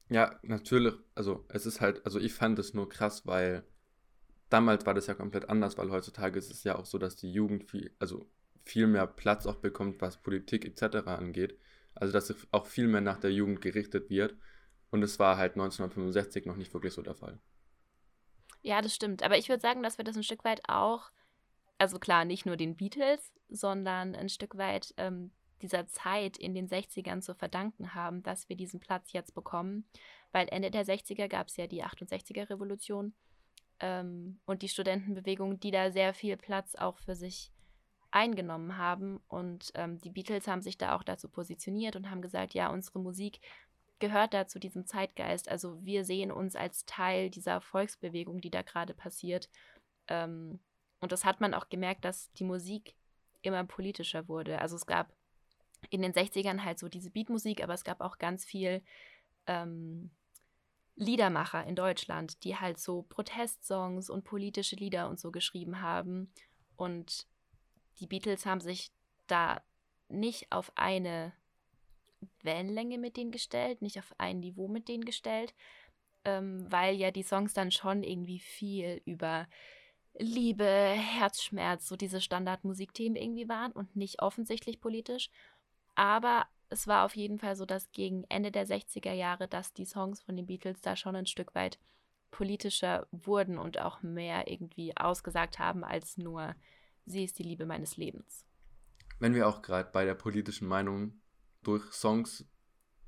Ja, 0.09 0.39
natürlich. 0.43 0.93
Also 1.15 1.43
es 1.49 1.65
ist 1.65 1.81
halt, 1.81 2.05
also 2.05 2.19
ich 2.19 2.35
fand 2.35 2.59
es 2.59 2.75
nur 2.75 2.89
krass, 2.89 3.25
weil 3.25 3.63
damals 4.49 4.85
war 4.85 4.93
das 4.93 5.07
ja 5.07 5.15
komplett 5.15 5.49
anders, 5.49 5.79
weil 5.79 5.89
heutzutage 5.89 6.37
ist 6.37 6.51
es 6.51 6.63
ja 6.63 6.75
auch 6.77 6.85
so, 6.85 6.99
dass 6.99 7.15
die 7.15 7.31
Jugend 7.31 7.63
viel, 7.71 7.91
also 7.97 8.29
viel 8.65 8.85
mehr 8.85 9.07
Platz 9.07 9.47
auch 9.47 9.55
bekommt, 9.55 9.99
was 9.99 10.21
Politik 10.21 10.63
etc. 10.63 11.07
angeht. 11.07 11.57
Also 11.95 12.13
dass 12.13 12.33
auch 12.51 12.65
viel 12.65 12.87
mehr 12.87 13.01
nach 13.01 13.19
der 13.19 13.31
Jugend 13.31 13.61
gerichtet 13.61 14.09
wird. 14.09 14.35
Und 14.89 15.03
es 15.03 15.19
war 15.19 15.37
halt 15.37 15.53
1965 15.53 16.45
noch 16.45 16.57
nicht 16.57 16.73
wirklich 16.73 16.93
so 16.93 17.01
der 17.01 17.15
Fall. 17.15 17.39
Ja, 18.61 18.81
das 18.81 18.93
stimmt. 18.93 19.23
Aber 19.23 19.37
ich 19.37 19.49
würde 19.49 19.61
sagen, 19.61 19.83
dass 19.83 19.97
wir 19.97 20.05
das 20.05 20.15
ein 20.15 20.23
Stück 20.23 20.43
weit 20.43 20.61
auch, 20.67 21.11
also 21.77 21.97
klar, 21.97 22.25
nicht 22.25 22.45
nur 22.45 22.57
den 22.57 22.75
Beatles, 22.75 23.31
sondern 23.49 24.15
ein 24.15 24.29
Stück 24.29 24.57
weit 24.57 24.93
ähm, 24.97 25.31
dieser 25.61 25.87
Zeit 25.87 26.37
in 26.37 26.53
den 26.53 26.67
60ern 26.67 27.21
zu 27.21 27.33
verdanken 27.33 27.93
haben, 27.93 28.23
dass 28.23 28.49
wir 28.49 28.55
diesen 28.55 28.79
Platz 28.79 29.13
jetzt 29.13 29.33
bekommen. 29.33 29.85
Weil 30.31 30.47
Ende 30.49 30.71
der 30.71 30.85
60er 30.85 31.27
gab 31.27 31.47
es 31.47 31.57
ja 31.57 31.67
die 31.67 31.83
68er 31.83 32.49
Revolution 32.49 33.13
ähm, 33.79 34.39
und 34.45 34.61
die 34.61 34.69
Studentenbewegung, 34.69 35.59
die 35.59 35.71
da 35.71 35.91
sehr 35.91 36.13
viel 36.13 36.37
Platz 36.37 36.75
auch 36.75 36.97
für 36.99 37.15
sich 37.15 37.51
eingenommen 38.11 38.77
haben. 38.77 39.19
Und 39.27 39.71
ähm, 39.75 39.99
die 39.99 40.09
Beatles 40.09 40.47
haben 40.47 40.61
sich 40.61 40.77
da 40.77 40.95
auch 40.95 41.03
dazu 41.03 41.29
positioniert 41.29 41.95
und 41.95 42.09
haben 42.09 42.21
gesagt, 42.21 42.53
ja, 42.53 42.69
unsere 42.69 42.99
Musik 42.99 43.39
gehört 43.99 44.33
da 44.33 44.47
zu 44.47 44.59
diesem 44.59 44.85
Zeitgeist. 44.85 45.49
Also 45.49 45.83
wir 45.83 46.05
sehen 46.05 46.31
uns 46.31 46.55
als 46.55 46.85
Teil 46.85 47.29
dieser 47.29 47.61
Volksbewegung, 47.61 48.41
die 48.41 48.51
da 48.51 48.61
gerade 48.61 48.93
passiert. 48.93 49.49
Ähm, 50.07 50.59
und 50.99 51.11
das 51.11 51.25
hat 51.25 51.41
man 51.41 51.53
auch 51.53 51.69
gemerkt, 51.69 52.05
dass 52.05 52.31
die 52.33 52.43
Musik 52.43 52.95
immer 53.41 53.63
politischer 53.63 54.27
wurde. 54.27 54.59
Also 54.59 54.75
es 54.75 54.85
gab 54.85 55.11
in 55.89 56.01
den 56.01 56.13
60ern 56.13 56.63
halt 56.63 56.79
so 56.79 56.89
diese 56.89 57.09
Beatmusik, 57.09 57.63
aber 57.63 57.73
es 57.73 57.83
gab 57.83 58.01
auch 58.01 58.17
ganz 58.17 58.45
viel 58.45 58.83
ähm, 59.47 60.11
Liedermacher 60.95 61.65
in 61.65 61.75
Deutschland, 61.75 62.43
die 62.43 62.57
halt 62.57 62.79
so 62.79 63.03
Protestsongs 63.03 64.09
und 64.09 64.23
politische 64.23 64.75
Lieder 64.75 65.09
und 65.09 65.19
so 65.19 65.31
geschrieben 65.31 65.81
haben. 65.81 66.31
Und 66.75 67.27
die 67.99 68.07
Beatles 68.07 68.45
haben 68.45 68.61
sich 68.61 68.91
da 69.27 69.61
nicht 70.09 70.51
auf 70.51 70.71
eine 70.75 71.33
Wellenlänge 72.43 72.97
mit 72.97 73.17
denen 73.17 73.31
gestellt, 73.31 73.81
nicht 73.81 73.99
auf 73.99 74.13
ein 74.17 74.39
Niveau 74.39 74.67
mit 74.67 74.87
denen 74.87 75.05
gestellt, 75.05 75.53
ähm, 76.25 76.71
weil 76.71 76.95
ja 76.95 77.11
die 77.11 77.23
Songs 77.23 77.53
dann 77.53 77.71
schon 77.71 78.03
irgendwie 78.03 78.39
viel 78.39 79.01
über 79.05 79.47
Liebe, 80.17 80.65
Herzschmerz, 80.65 81.87
so 81.87 81.95
diese 81.95 82.21
Standardmusikthemen 82.21 83.15
irgendwie 83.15 83.47
waren 83.47 83.71
und 83.71 83.95
nicht 83.95 84.21
offensichtlich 84.21 84.81
politisch. 84.81 85.29
Aber 85.95 86.45
es 86.69 86.87
war 86.87 87.05
auf 87.05 87.15
jeden 87.15 87.39
Fall 87.39 87.55
so, 87.55 87.65
dass 87.65 87.91
gegen 87.91 88.25
Ende 88.29 88.51
der 88.51 88.67
60er 88.67 89.13
Jahre, 89.13 89.47
dass 89.47 89.73
die 89.73 89.85
Songs 89.85 90.21
von 90.21 90.35
den 90.35 90.47
Beatles 90.47 90.81
da 90.81 90.95
schon 90.95 91.15
ein 91.15 91.25
Stück 91.25 91.55
weit 91.55 91.79
politischer 92.29 93.07
wurden 93.11 93.57
und 93.57 93.79
auch 93.79 94.01
mehr 94.01 94.49
irgendwie 94.49 94.95
ausgesagt 94.95 95.59
haben 95.59 95.83
als 95.83 96.17
nur 96.17 96.55
sie 97.05 97.23
ist 97.23 97.39
die 97.39 97.43
Liebe 97.43 97.65
meines 97.65 97.97
Lebens. 97.97 98.45
Wenn 99.19 99.35
wir 99.35 99.47
auch 99.47 99.61
gerade 99.61 99.89
bei 99.91 100.05
der 100.05 100.15
politischen 100.15 100.67
Meinung 100.67 101.21
durch 101.63 101.91
Songs 101.91 102.45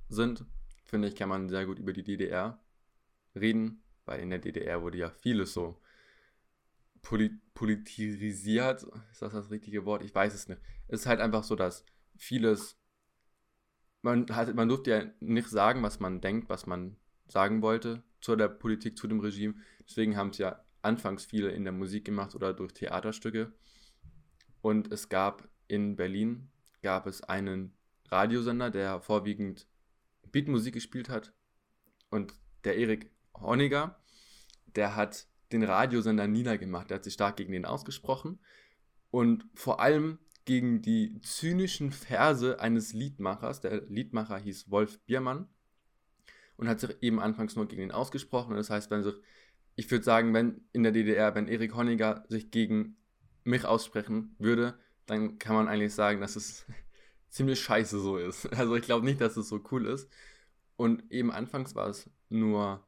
sind, 0.10 0.46
finde 0.86 1.08
ich, 1.08 1.16
kann 1.16 1.30
man 1.30 1.50
sehr 1.50 1.66
gut 1.66 1.80
über 1.80 1.94
die 1.94 2.04
DDR 2.04 2.64
reden, 3.36 3.84
weil 4.06 4.20
in 4.20 4.30
der 4.30 4.40
DDR 4.40 4.82
wurde 4.82 5.00
ja 5.00 5.10
vieles 5.10 5.54
so 5.54 5.82
polit 7.02 7.34
politisiert. 7.54 8.84
Ist 9.12 9.22
das 9.22 9.34
das 9.34 9.52
richtige 9.52 9.86
Wort? 9.86 10.04
Ich 10.04 10.14
weiß 10.14 10.34
es 10.34 10.48
nicht. 10.48 10.62
Es 10.88 11.02
ist 11.02 11.06
halt 11.06 11.20
einfach 11.20 11.44
so, 11.44 11.56
dass 11.56 11.86
vieles 12.16 12.78
man, 14.02 14.28
hat, 14.30 14.54
man 14.54 14.70
durfte 14.70 14.92
ja 14.92 15.06
nicht 15.20 15.50
sagen, 15.50 15.82
was 15.82 16.00
man 16.00 16.22
denkt, 16.22 16.50
was 16.50 16.66
man 16.68 16.98
sagen 17.28 17.62
wollte 17.62 18.04
zu 18.22 18.36
der 18.36 18.50
Politik, 18.50 18.98
zu 18.98 19.08
dem 19.08 19.20
Regime. 19.20 19.56
Deswegen 19.88 20.18
haben 20.18 20.30
es 20.30 20.38
ja 20.38 20.64
anfangs 20.82 21.26
viele 21.26 21.50
in 21.52 21.64
der 21.64 21.74
Musik 21.74 22.06
gemacht 22.06 22.36
oder 22.36 22.54
durch 22.54 22.74
Theaterstücke. 22.74 23.54
Und 24.64 24.94
es 24.94 25.10
gab 25.10 25.50
in 25.68 25.98
Berlin 25.98 26.50
gab 26.82 27.06
es 27.06 27.22
einen 27.22 27.74
Radiosender, 28.10 28.72
der 28.72 29.02
vorwiegend 29.02 29.68
Beatmusik 30.32 30.74
gespielt 30.74 31.10
hat. 31.10 31.34
Und 32.10 32.34
der 32.64 32.78
Erik 32.78 33.12
Honniger, 33.36 34.00
der 34.78 34.96
hat 34.96 35.28
den 35.52 35.64
Radiosender 35.64 36.28
niedergemacht. 36.28 36.90
Der 36.90 36.96
hat 36.96 37.04
sich 37.04 37.14
stark 37.14 37.36
gegen 37.36 37.52
den 37.52 37.66
ausgesprochen. 37.66 38.40
Und 39.12 39.46
vor 39.54 39.82
allem 39.82 40.18
gegen 40.46 40.82
die 40.82 41.20
zynischen 41.20 41.92
Verse 41.92 42.58
eines 42.62 42.94
Liedmachers. 42.94 43.60
Der 43.60 43.82
Liedmacher 43.88 44.38
hieß 44.38 44.72
Wolf 44.72 44.98
Biermann 45.02 45.50
und 46.56 46.70
hat 46.70 46.80
sich 46.80 46.96
eben 47.02 47.20
anfangs 47.20 47.58
nur 47.58 47.68
gegen 47.68 47.82
ihn 47.82 47.92
ausgesprochen. 47.92 48.56
Das 48.56 48.70
heißt, 48.70 48.90
wenn 48.92 49.04
sich, 49.04 49.16
ich 49.76 49.92
würde 49.92 50.06
sagen, 50.06 50.34
wenn 50.34 50.62
in 50.72 50.84
der 50.84 50.94
DDR, 50.94 51.36
wenn 51.36 51.50
Erik 51.50 51.76
Honniger 51.76 52.24
sich 52.30 52.50
gegen 52.50 52.96
mich 53.44 53.66
aussprechen 53.66 54.36
würde, 54.40 54.78
dann 55.06 55.40
kann 55.40 55.56
man 55.56 55.68
eigentlich 55.68 55.94
sagen, 55.94 56.22
dass 56.22 56.36
es 56.36 56.66
ziemlich 57.30 57.62
scheiße 57.62 58.00
so 58.00 58.18
ist. 58.18 58.50
Also 58.58 58.76
ich 58.76 58.84
glaube 58.84 59.06
nicht, 59.06 59.22
dass 59.22 59.38
es 59.38 59.50
so 59.50 59.62
cool 59.72 59.88
ist. 59.88 60.10
Und 60.76 61.12
eben 61.12 61.32
anfangs 61.32 61.76
war 61.76 61.88
es 61.88 62.10
nur 62.30 62.86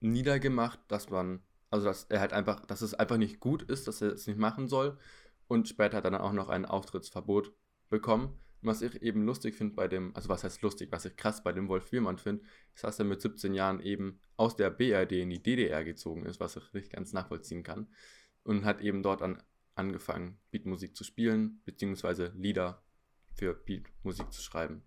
niedergemacht, 0.00 0.80
dass 0.88 1.10
man, 1.10 1.42
also 1.70 1.86
dass 1.86 2.04
er 2.04 2.20
halt 2.20 2.32
einfach, 2.32 2.64
dass 2.66 2.82
es 2.82 2.94
einfach 2.94 3.16
nicht 3.16 3.40
gut 3.40 3.62
ist, 3.62 3.88
dass 3.88 4.02
er 4.02 4.12
es 4.12 4.26
nicht 4.26 4.38
machen 4.38 4.68
soll 4.68 4.98
und 5.48 5.66
später 5.66 5.96
hat 5.96 6.04
er 6.04 6.10
dann 6.10 6.20
auch 6.20 6.32
noch 6.32 6.50
ein 6.50 6.66
Auftrittsverbot 6.66 7.52
bekommen. 7.88 8.38
Was 8.60 8.82
ich 8.82 9.02
eben 9.02 9.24
lustig 9.24 9.54
finde 9.54 9.74
bei 9.74 9.88
dem, 9.88 10.14
also 10.16 10.28
was 10.28 10.44
heißt 10.44 10.62
lustig, 10.62 10.90
was 10.90 11.04
ich 11.04 11.16
krass 11.16 11.42
bei 11.42 11.52
dem 11.52 11.68
Wolf 11.68 11.92
Wiemann 11.92 12.18
finde, 12.18 12.44
ist, 12.74 12.84
dass 12.84 12.98
er 12.98 13.04
mit 13.04 13.22
17 13.22 13.54
Jahren 13.54 13.80
eben 13.80 14.20
aus 14.36 14.56
der 14.56 14.70
BRD 14.70 15.12
in 15.12 15.30
die 15.30 15.42
DDR 15.42 15.84
gezogen 15.84 16.26
ist, 16.26 16.40
was 16.40 16.56
ich 16.56 16.72
nicht 16.72 16.92
ganz 16.92 17.12
nachvollziehen 17.12 17.62
kann. 17.62 17.88
Und 18.42 18.64
hat 18.64 18.80
eben 18.80 19.02
dort 19.02 19.22
an, 19.22 19.42
angefangen, 19.78 20.38
Beatmusik 20.50 20.96
zu 20.96 21.04
spielen, 21.04 21.62
beziehungsweise 21.64 22.32
Lieder 22.36 22.82
für 23.34 23.54
Beatmusik 23.54 24.32
zu 24.32 24.42
schreiben. 24.42 24.82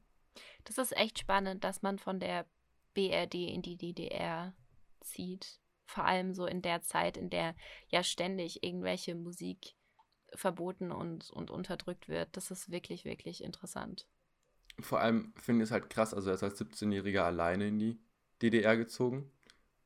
Das 0.65 0.77
ist 0.77 0.95
echt 0.95 1.19
spannend, 1.19 1.63
dass 1.63 1.81
man 1.81 1.97
von 1.99 2.19
der 2.19 2.45
BRD 2.93 3.35
in 3.35 3.61
die 3.61 3.77
DDR 3.77 4.53
zieht. 4.99 5.59
Vor 5.85 6.05
allem 6.05 6.33
so 6.33 6.45
in 6.45 6.61
der 6.61 6.81
Zeit, 6.81 7.17
in 7.17 7.29
der 7.29 7.55
ja 7.87 8.03
ständig 8.03 8.63
irgendwelche 8.63 9.15
Musik 9.15 9.75
verboten 10.33 10.91
und, 10.91 11.29
und 11.31 11.51
unterdrückt 11.51 12.07
wird. 12.07 12.35
Das 12.37 12.51
ist 12.51 12.71
wirklich, 12.71 13.03
wirklich 13.03 13.43
interessant. 13.43 14.07
Vor 14.79 15.01
allem 15.01 15.33
finde 15.35 15.63
ich 15.63 15.67
es 15.67 15.71
halt 15.71 15.89
krass, 15.89 16.13
also 16.13 16.29
er 16.29 16.35
ist 16.35 16.43
als 16.43 16.61
17-Jähriger 16.61 17.23
alleine 17.23 17.67
in 17.67 17.79
die 17.79 17.99
DDR 18.41 18.77
gezogen, 18.77 19.29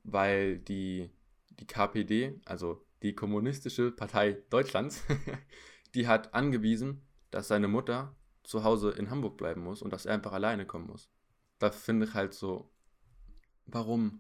weil 0.04 0.60
die, 0.60 1.10
die 1.50 1.66
KPD, 1.66 2.40
also 2.46 2.85
die 3.06 3.14
Kommunistische 3.14 3.92
Partei 3.92 4.34
Deutschlands, 4.50 5.04
die 5.94 6.08
hat 6.08 6.34
angewiesen, 6.34 7.06
dass 7.30 7.48
seine 7.48 7.68
Mutter 7.68 8.16
zu 8.44 8.64
Hause 8.64 8.90
in 8.92 9.12
Hamburg 9.12 9.38
bleiben 9.38 9.62
muss 9.62 9.84
und 9.84 9.94
dass 9.94 10.08
er 10.08 10.16
einfach 10.16 10.34
alleine 10.34 10.66
kommen 10.66 10.88
muss. 10.88 11.12
Da 11.60 11.70
finde 11.70 12.08
ich 12.08 12.16
halt 12.16 12.34
so, 12.34 12.72
warum? 13.68 14.20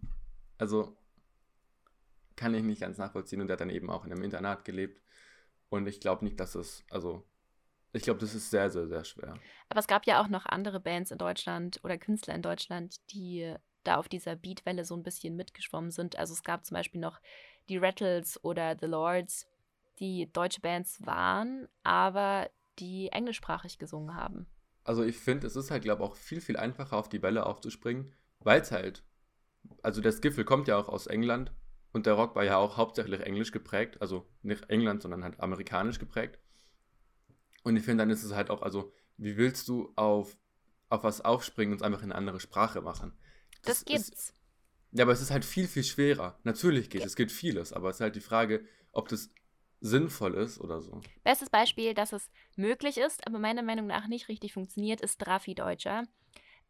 Also 0.60 0.96
kann 2.36 2.54
ich 2.54 2.62
nicht 2.62 2.82
ganz 2.82 3.00
nachvollziehen 3.00 3.42
und 3.42 3.50
er 3.50 3.54
hat 3.54 3.62
dann 3.62 3.72
eben 3.72 3.90
auch 3.90 4.06
in 4.06 4.12
einem 4.12 4.24
Internat 4.24 4.66
gelebt 4.66 5.02
und 5.70 5.88
ich 5.88 6.00
glaube 6.00 6.24
nicht, 6.24 6.40
dass 6.40 6.54
es, 6.54 6.84
also 6.92 7.28
ich 7.92 8.04
glaube, 8.04 8.20
das 8.20 8.36
ist 8.36 8.52
sehr, 8.52 8.70
sehr, 8.70 8.88
sehr 8.88 9.04
schwer. 9.04 9.40
Aber 9.70 9.80
es 9.80 9.88
gab 9.88 10.06
ja 10.06 10.22
auch 10.22 10.28
noch 10.28 10.46
andere 10.46 10.80
Bands 10.80 11.10
in 11.10 11.18
Deutschland 11.18 11.80
oder 11.84 11.98
Künstler 11.98 12.36
in 12.36 12.44
Deutschland, 12.44 12.98
die 13.12 13.56
da 13.84 13.96
auf 13.96 14.10
dieser 14.10 14.36
Beatwelle 14.36 14.86
so 14.86 14.96
ein 14.96 15.04
bisschen 15.04 15.36
mitgeschwommen 15.36 15.92
sind. 15.92 16.18
Also 16.18 16.34
es 16.34 16.44
gab 16.44 16.66
zum 16.66 16.76
Beispiel 16.76 17.02
noch 17.02 17.20
die 17.70 17.78
Rattles 17.78 18.44
oder 18.44 18.78
The 18.80 18.88
Lords, 18.88 19.48
die 20.00 20.30
deutsche 20.32 20.62
Bands 20.62 21.06
waren, 21.06 21.68
aber 21.84 22.50
die 22.80 23.10
englischsprachig 23.12 23.78
gesungen 23.78 24.16
haben. 24.16 24.48
Also 24.84 25.04
ich 25.04 25.18
finde, 25.18 25.48
es 25.48 25.56
ist 25.56 25.72
halt, 25.72 25.84
glaube 25.84 26.04
ich, 26.04 26.10
auch 26.10 26.16
viel, 26.16 26.42
viel 26.42 26.58
einfacher 26.58 26.98
auf 26.98 27.10
die 27.10 27.22
Welle 27.22 27.46
aufzuspringen, 27.46 28.14
weil 28.40 28.62
es 28.62 28.72
halt, 28.72 29.04
also 29.82 30.02
der 30.02 30.12
Skiffle 30.12 30.46
kommt 30.46 30.68
ja 30.68 30.78
auch 30.78 30.90
aus 30.90 31.08
England 31.08 31.52
und 31.92 32.06
der 32.06 32.14
Rock 32.14 32.36
war 32.36 32.44
ja 32.44 32.58
auch 32.58 32.78
hauptsächlich 32.78 33.22
englisch 33.22 33.52
geprägt, 33.52 34.02
also 34.02 34.28
nicht 34.42 34.70
England, 34.70 35.02
sondern 35.02 35.24
halt 35.24 35.40
amerikanisch 35.40 35.98
geprägt. 35.98 36.38
Und 37.64 37.78
ich 37.78 37.84
finde, 37.84 38.04
dann 38.04 38.12
ist 38.12 38.24
es 38.24 38.34
halt 38.34 38.52
auch, 38.52 38.62
also, 38.62 38.94
wie 39.18 39.38
willst 39.38 39.68
du 39.70 39.92
auf, 39.96 40.38
auf 40.90 41.04
was 41.04 41.22
aufspringen 41.22 41.72
und 41.72 41.78
es 41.78 41.82
einfach 41.82 42.04
in 42.04 42.12
eine 42.12 42.16
andere 42.16 42.40
Sprache 42.40 42.82
machen? 42.82 43.18
Das, 43.64 43.80
das 43.80 43.86
gibt's. 43.86 44.10
Ist, 44.10 44.35
ja, 44.96 45.04
aber 45.04 45.12
es 45.12 45.20
ist 45.20 45.32
halt 45.32 45.44
viel, 45.44 45.68
viel 45.68 45.84
schwerer. 45.84 46.40
Natürlich 46.44 46.90
geht, 46.90 47.06
es 47.06 47.18
geht 47.18 47.30
vieles, 47.30 47.74
aber 47.74 47.90
es 47.90 47.98
ist 47.98 48.02
halt 48.02 48.16
die 48.16 48.22
Frage, 48.22 48.66
ob 48.94 49.10
das 49.10 49.30
sinnvoll 49.82 50.36
ist 50.36 50.58
oder 50.60 50.82
so. 50.82 51.02
Bestes 51.26 51.50
Beispiel, 51.50 51.94
dass 51.94 52.14
es 52.14 52.32
möglich 52.56 52.98
ist, 52.98 53.28
aber 53.28 53.38
meiner 53.38 53.62
Meinung 53.62 53.88
nach 53.88 54.08
nicht 54.08 54.30
richtig 54.30 54.54
funktioniert, 54.54 55.02
ist 55.02 55.18
Drafi 55.18 55.54
Deutscher. 55.54 56.04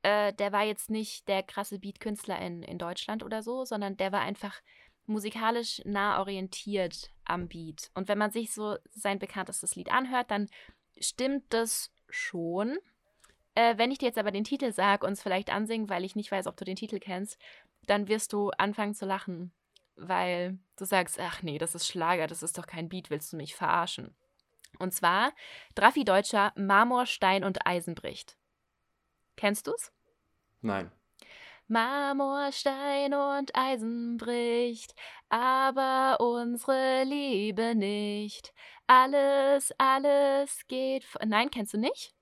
Äh, 0.01 0.34
der 0.34 0.51
war 0.51 0.63
jetzt 0.63 0.89
nicht 0.89 1.27
der 1.27 1.44
krasse 1.44 1.77
Beat-Künstler 1.77 2.39
in, 2.41 2.63
in 2.63 2.79
Deutschland 2.79 3.22
oder 3.22 3.44
so, 3.44 3.63
sondern 3.63 3.96
der 3.96 4.12
war 4.12 4.22
einfach 4.22 4.60
musikalisch 5.05 5.84
nah 5.86 6.20
orientiert 6.20 7.12
am 7.25 7.48
Beat. 7.48 7.91
Und 7.94 8.08
wenn 8.08 8.17
man 8.17 8.32
sich 8.32 8.51
so 8.51 8.75
sein 8.89 9.20
bekanntestes 9.20 9.75
Lied 9.75 9.91
anhört, 9.91 10.32
dann 10.32 10.50
stimmt 11.00 11.44
das 11.50 11.91
schon. 12.10 12.79
Äh, 13.53 13.77
wenn 13.77 13.91
ich 13.91 14.00
dir 14.00 14.08
jetzt 14.08 14.17
aber 14.17 14.32
den 14.32 14.44
Titel 14.44 14.74
sage 14.74 15.05
und 15.05 15.13
es 15.13 15.22
vielleicht 15.22 15.51
ansingen, 15.51 15.89
weil 15.89 16.03
ich 16.03 16.15
nicht 16.15 16.32
weiß, 16.32 16.48
ob 16.48 16.58
du 16.58 16.65
den 16.65 16.75
Titel 16.75 16.98
kennst, 17.00 17.38
dann 17.86 18.08
wirst 18.08 18.34
du 18.34 18.51
anfangen 18.51 18.96
zu 18.96 19.05
lachen, 19.05 19.53
weil 19.96 20.57
du 20.77 20.86
sagst, 20.86 21.20
ach 21.20 21.42
nee, 21.42 21.57
das 21.57 21.75
ist 21.75 21.88
Schlager, 21.88 22.27
das 22.27 22.44
ist 22.44 22.57
doch 22.57 22.68
kein 22.68 22.90
Beat, 22.90 23.10
willst 23.10 23.33
du 23.33 23.38
mich 23.38 23.55
verarschen? 23.55 24.16
Und 24.79 24.94
zwar 24.94 25.31
Draffi 25.74 26.03
Deutscher 26.03 26.51
Marmor, 26.55 27.05
Stein 27.05 27.44
und 27.44 27.66
Eisen 27.66 27.96
bricht. 27.96 28.38
Kennst 29.38 29.68
du's? 29.68 29.92
Nein. 30.62 30.92
Marmor, 31.68 32.51
Stein 32.51 33.14
und 33.14 33.55
Eisen 33.55 34.18
bricht, 34.18 34.94
aber 35.29 36.18
unsere 36.20 37.03
Liebe 37.03 37.74
nicht. 37.74 38.53
Alles, 38.86 39.74
alles 39.77 40.68
geht. 40.68 41.05
Nein, 41.25 41.50
kennst 41.50 41.74
du 41.74 41.79
nicht? 41.79 42.14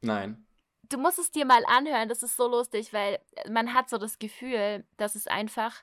Nein 0.00 0.45
du 0.88 0.98
musst 0.98 1.18
es 1.18 1.30
dir 1.30 1.44
mal 1.44 1.64
anhören, 1.66 2.08
das 2.08 2.22
ist 2.22 2.36
so 2.36 2.48
lustig, 2.48 2.92
weil 2.92 3.18
man 3.48 3.74
hat 3.74 3.88
so 3.88 3.98
das 3.98 4.18
Gefühl, 4.18 4.84
dass 4.96 5.14
es 5.14 5.26
einfach 5.26 5.82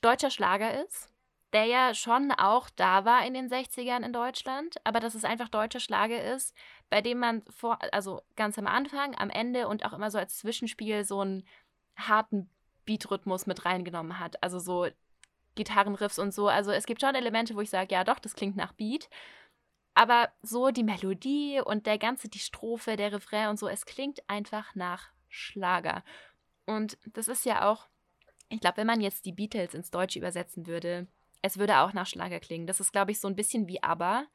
deutscher 0.00 0.30
Schlager 0.30 0.84
ist, 0.84 1.08
der 1.52 1.64
ja 1.64 1.94
schon 1.94 2.32
auch 2.32 2.68
da 2.70 3.04
war 3.04 3.24
in 3.26 3.34
den 3.34 3.48
60ern 3.48 4.04
in 4.04 4.12
Deutschland, 4.12 4.76
aber 4.84 5.00
dass 5.00 5.14
es 5.14 5.24
einfach 5.24 5.48
deutscher 5.48 5.80
Schlager 5.80 6.22
ist, 6.34 6.54
bei 6.90 7.00
dem 7.00 7.18
man 7.18 7.42
vor, 7.50 7.78
also 7.92 8.20
ganz 8.36 8.58
am 8.58 8.66
Anfang, 8.66 9.14
am 9.16 9.30
Ende 9.30 9.68
und 9.68 9.84
auch 9.84 9.92
immer 9.92 10.10
so 10.10 10.18
als 10.18 10.38
Zwischenspiel 10.38 11.04
so 11.04 11.20
einen 11.20 11.46
harten 11.96 12.50
Beatrhythmus 12.84 13.46
mit 13.46 13.64
reingenommen 13.64 14.18
hat. 14.18 14.42
Also 14.42 14.58
so 14.58 14.86
Gitarrenriffs 15.54 16.18
und 16.18 16.32
so. 16.32 16.48
Also 16.48 16.70
es 16.70 16.86
gibt 16.86 17.00
schon 17.00 17.14
Elemente, 17.14 17.54
wo 17.54 17.60
ich 17.60 17.70
sage, 17.70 17.94
ja 17.94 18.04
doch, 18.04 18.18
das 18.18 18.34
klingt 18.34 18.56
nach 18.56 18.72
Beat. 18.72 19.08
Aber 19.96 20.28
so 20.42 20.70
die 20.70 20.82
Melodie 20.82 21.62
und 21.64 21.86
der 21.86 21.96
ganze, 21.96 22.28
die 22.28 22.38
Strophe, 22.38 22.96
der 22.96 23.12
Refrain 23.12 23.48
und 23.48 23.58
so, 23.58 23.66
es 23.66 23.86
klingt 23.86 24.28
einfach 24.28 24.74
nach 24.74 25.08
Schlager. 25.30 26.04
Und 26.66 26.98
das 27.06 27.28
ist 27.28 27.46
ja 27.46 27.66
auch, 27.66 27.88
ich 28.50 28.60
glaube, 28.60 28.76
wenn 28.76 28.86
man 28.86 29.00
jetzt 29.00 29.24
die 29.24 29.32
Beatles 29.32 29.72
ins 29.72 29.90
Deutsche 29.90 30.18
übersetzen 30.18 30.66
würde, 30.66 31.08
es 31.40 31.56
würde 31.56 31.78
auch 31.78 31.94
nach 31.94 32.06
Schlager 32.06 32.40
klingen. 32.40 32.66
Das 32.66 32.78
ist, 32.78 32.92
glaube 32.92 33.10
ich, 33.12 33.20
so 33.20 33.26
ein 33.26 33.36
bisschen 33.36 33.68
wie 33.68 33.82
ABBA. 33.82 34.26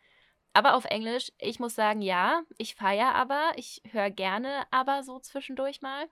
Aber 0.54 0.74
auf 0.74 0.86
Englisch, 0.86 1.32
ich 1.38 1.60
muss 1.60 1.76
sagen, 1.76 2.02
ja, 2.02 2.42
ich 2.58 2.74
feiere 2.74 3.14
aber, 3.14 3.52
ich 3.56 3.84
höre 3.92 4.10
gerne 4.10 4.64
aber 4.72 5.04
so 5.04 5.20
zwischendurch 5.20 5.84
mal. 5.84 6.10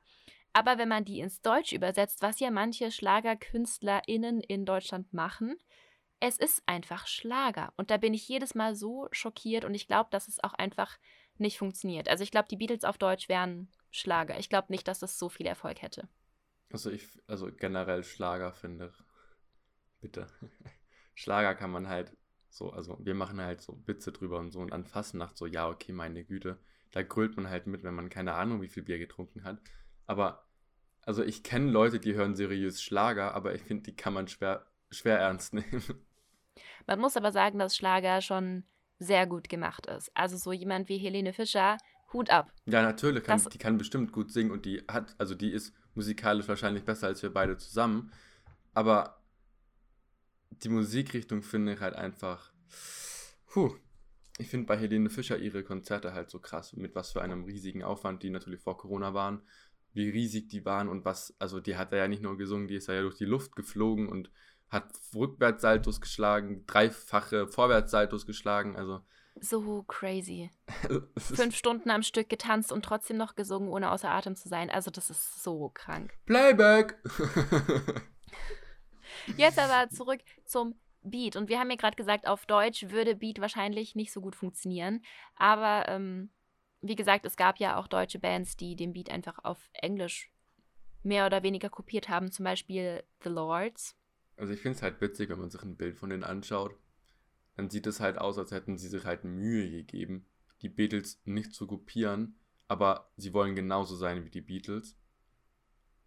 Aber 0.54 0.78
wenn 0.78 0.90
man 0.90 1.06
die 1.06 1.22
ins 1.22 1.42
Deutsche 1.42 1.76
übersetzt, 1.76 2.22
was 2.22 2.40
ja 2.40 2.52
manche 2.52 2.92
SchlagerkünstlerInnen 2.92 4.42
in 4.42 4.66
Deutschland 4.66 5.12
machen, 5.12 5.58
es 6.20 6.38
ist 6.38 6.64
einfach 6.66 7.08
Schlager. 7.08 7.74
Und 7.78 7.92
da 7.92 7.98
bin 7.98 8.14
ich 8.14 8.28
jedes 8.28 8.56
Mal 8.56 8.76
so 8.76 9.08
schockiert 9.12 9.66
und 9.66 9.74
ich 9.74 9.88
glaube, 9.88 10.10
dass 10.12 10.28
es 10.28 10.44
auch 10.44 10.54
einfach 10.54 10.98
nicht 11.38 11.58
funktioniert. 11.58 12.10
Also 12.10 12.24
ich 12.24 12.32
glaube, 12.32 12.48
die 12.50 12.58
Beatles 12.58 12.84
auf 12.84 12.98
Deutsch 12.98 13.30
wären 13.30 13.70
Schlager. 13.92 14.38
Ich 14.38 14.50
glaube 14.50 14.68
nicht, 14.70 14.88
dass 14.88 15.00
das 15.00 15.18
so 15.18 15.30
viel 15.30 15.46
Erfolg 15.46 15.82
hätte. 15.82 16.08
Also 16.72 16.92
ich, 16.92 17.08
also 17.28 17.50
generell 17.52 18.04
Schlager 18.04 18.54
finde 18.54 18.92
ich, 18.94 19.04
bitte. 20.02 20.28
Schlager 21.16 21.56
kann 21.56 21.72
man 21.72 21.88
halt 21.88 22.16
so, 22.50 22.72
also 22.72 22.98
wir 23.02 23.14
machen 23.14 23.42
halt 23.42 23.62
so 23.62 23.82
Witze 23.86 24.12
drüber 24.12 24.40
und 24.40 24.52
so 24.52 24.60
und 24.60 24.74
an 24.74 24.86
Fastnacht 24.86 25.38
so, 25.38 25.46
ja, 25.46 25.70
okay, 25.70 25.92
meine 25.92 26.24
Güte. 26.24 26.60
Da 26.92 27.04
grölt 27.04 27.38
man 27.38 27.50
halt 27.50 27.68
mit, 27.68 27.84
wenn 27.84 27.94
man 27.94 28.10
keine 28.10 28.34
Ahnung, 28.34 28.62
wie 28.62 28.68
viel 28.68 28.84
Bier 28.84 28.98
getrunken 28.98 29.44
hat. 29.44 29.62
Aber, 30.08 30.48
also 31.02 31.24
ich 31.24 31.44
kenne 31.44 31.72
Leute, 31.72 32.00
die 32.00 32.16
hören 32.16 32.36
seriös 32.36 32.82
Schlager, 32.82 33.36
aber 33.36 33.54
ich 33.54 33.62
finde, 33.62 33.84
die 33.84 33.96
kann 33.96 34.14
man 34.14 34.28
schwer, 34.28 34.66
schwer 34.90 35.20
ernst 35.20 35.54
nehmen. 35.54 35.84
Man 36.88 37.00
muss 37.00 37.18
aber 37.18 37.32
sagen, 37.32 37.60
dass 37.60 37.76
Schlager 37.76 38.22
schon 38.22 38.64
sehr 39.00 39.28
gut 39.28 39.50
gemacht 39.50 39.86
ist. 39.86 40.12
Also 40.14 40.38
so 40.38 40.52
jemand 40.52 40.90
wie 40.90 40.98
Helene 40.98 41.34
Fischer, 41.34 41.78
Hut 42.14 42.30
ab. 42.30 42.52
Ja, 42.66 42.82
natürlich, 42.82 43.24
kann, 43.24 43.42
die 43.54 43.58
kann 43.58 43.78
bestimmt 43.78 44.12
gut 44.12 44.32
singen 44.32 44.52
und 44.52 44.66
die 44.66 44.84
hat, 44.88 45.16
also 45.18 45.36
die 45.36 45.52
ist 45.52 45.74
musikalisch 45.94 46.48
wahrscheinlich 46.48 46.84
besser 46.84 47.08
als 47.08 47.22
wir 47.22 47.32
beide 47.32 47.58
zusammen. 47.58 48.12
Aber 48.74 49.22
die 50.64 50.70
Musikrichtung 50.70 51.44
finde 51.44 51.74
ich 51.74 51.80
halt 51.80 51.96
einfach. 51.96 52.52
Puh. 53.48 53.76
Ich 54.38 54.48
finde 54.48 54.68
bei 54.68 54.78
Helene 54.78 55.10
Fischer 55.10 55.38
ihre 55.38 55.64
Konzerte 55.64 56.14
halt 56.14 56.30
so 56.30 56.40
krass, 56.40 56.74
mit 56.74 56.96
was 56.96 57.12
für 57.12 57.22
einem 57.22 57.44
riesigen 57.44 57.84
Aufwand 57.84 58.24
die 58.24 58.30
natürlich 58.30 58.62
vor 58.62 58.78
Corona 58.78 59.14
waren, 59.14 59.42
wie 59.92 60.10
riesig 60.10 60.48
die 60.48 60.64
waren 60.64 60.88
und 60.88 61.04
was, 61.04 61.36
also 61.40 61.60
die 61.60 61.76
hat 61.76 61.92
er 61.92 62.00
ja 62.00 62.08
nicht 62.08 62.24
nur 62.24 62.38
gesungen, 62.38 62.70
die 62.70 62.76
ist 62.76 62.88
ja 62.88 63.02
durch 63.02 63.18
die 63.18 63.26
Luft 63.26 63.56
geflogen 63.56 64.08
und 64.08 64.32
hat 64.70 64.92
Rückwärtssaltos 65.16 66.02
geschlagen, 66.02 66.66
dreifache 66.68 67.48
Vorwärtssaltos 67.48 68.26
geschlagen, 68.26 68.76
also. 68.76 69.02
So 69.42 69.84
crazy. 69.84 70.52
Fünf 71.18 71.56
Stunden 71.56 71.90
am 71.90 72.04
Stück 72.04 72.30
getanzt 72.30 72.72
und 72.72 72.84
trotzdem 72.84 73.18
noch 73.18 73.36
gesungen, 73.36 73.70
ohne 73.70 73.92
außer 73.92 74.10
Atem 74.10 74.36
zu 74.36 74.50
sein. 74.50 74.70
Also, 74.70 74.92
das 74.92 75.10
ist 75.10 75.42
so 75.44 75.70
krank. 75.70 76.14
Playback! 76.26 77.02
Jetzt 79.38 79.60
aber 79.60 79.90
zurück 79.90 80.22
zum 80.46 80.76
Beat. 81.02 81.36
Und 81.36 81.50
wir 81.50 81.60
haben 81.60 81.70
ja 81.70 81.78
gerade 81.78 81.96
gesagt, 81.96 82.28
auf 82.28 82.46
Deutsch 82.46 82.90
würde 82.90 83.16
Beat 83.16 83.40
wahrscheinlich 83.40 83.96
nicht 83.96 84.12
so 84.12 84.22
gut 84.22 84.36
funktionieren. 84.36 85.04
Aber 85.36 85.88
ähm, 85.88 86.32
wie 86.82 86.96
gesagt, 86.96 87.26
es 87.26 87.38
gab 87.38 87.60
ja 87.60 87.78
auch 87.78 87.88
deutsche 87.88 88.20
Bands, 88.20 88.58
die 88.58 88.76
den 88.76 88.94
Beat 88.94 89.10
einfach 89.10 89.40
auf 89.44 89.70
Englisch 89.74 90.32
mehr 91.04 91.26
oder 91.26 91.44
weniger 91.44 91.70
kopiert 91.70 92.10
haben. 92.10 92.32
Zum 92.32 92.44
Beispiel 92.44 93.04
The 93.24 93.30
Lords. 93.30 93.96
Also 94.40 94.54
ich 94.54 94.62
finde 94.62 94.78
es 94.78 94.82
halt 94.82 95.02
witzig, 95.02 95.30
wenn 95.30 95.40
man 95.40 95.50
sich 95.50 95.62
ein 95.64 95.76
Bild 95.76 95.98
von 95.98 96.10
denen 96.10 96.24
anschaut. 96.24 96.74
Dann 97.58 97.70
sieht 97.70 97.86
es 97.88 98.00
halt 98.00 98.18
aus, 98.18 98.38
als 98.38 98.52
hätten 98.52 98.78
sie 98.78 98.88
sich 98.88 99.04
halt 99.04 99.26
Mühe 99.26 99.70
gegeben. 99.70 100.26
die 100.62 100.70
Beatles 100.70 101.22
nicht 101.24 101.54
zu 101.54 101.68
kopieren, 101.68 102.38
aber 102.68 103.10
sie 103.16 103.34
wollen 103.34 103.56
genauso 103.56 103.96
sein 103.96 104.26
wie 104.26 104.30
die 104.30 104.42
Beatles. 104.42 104.98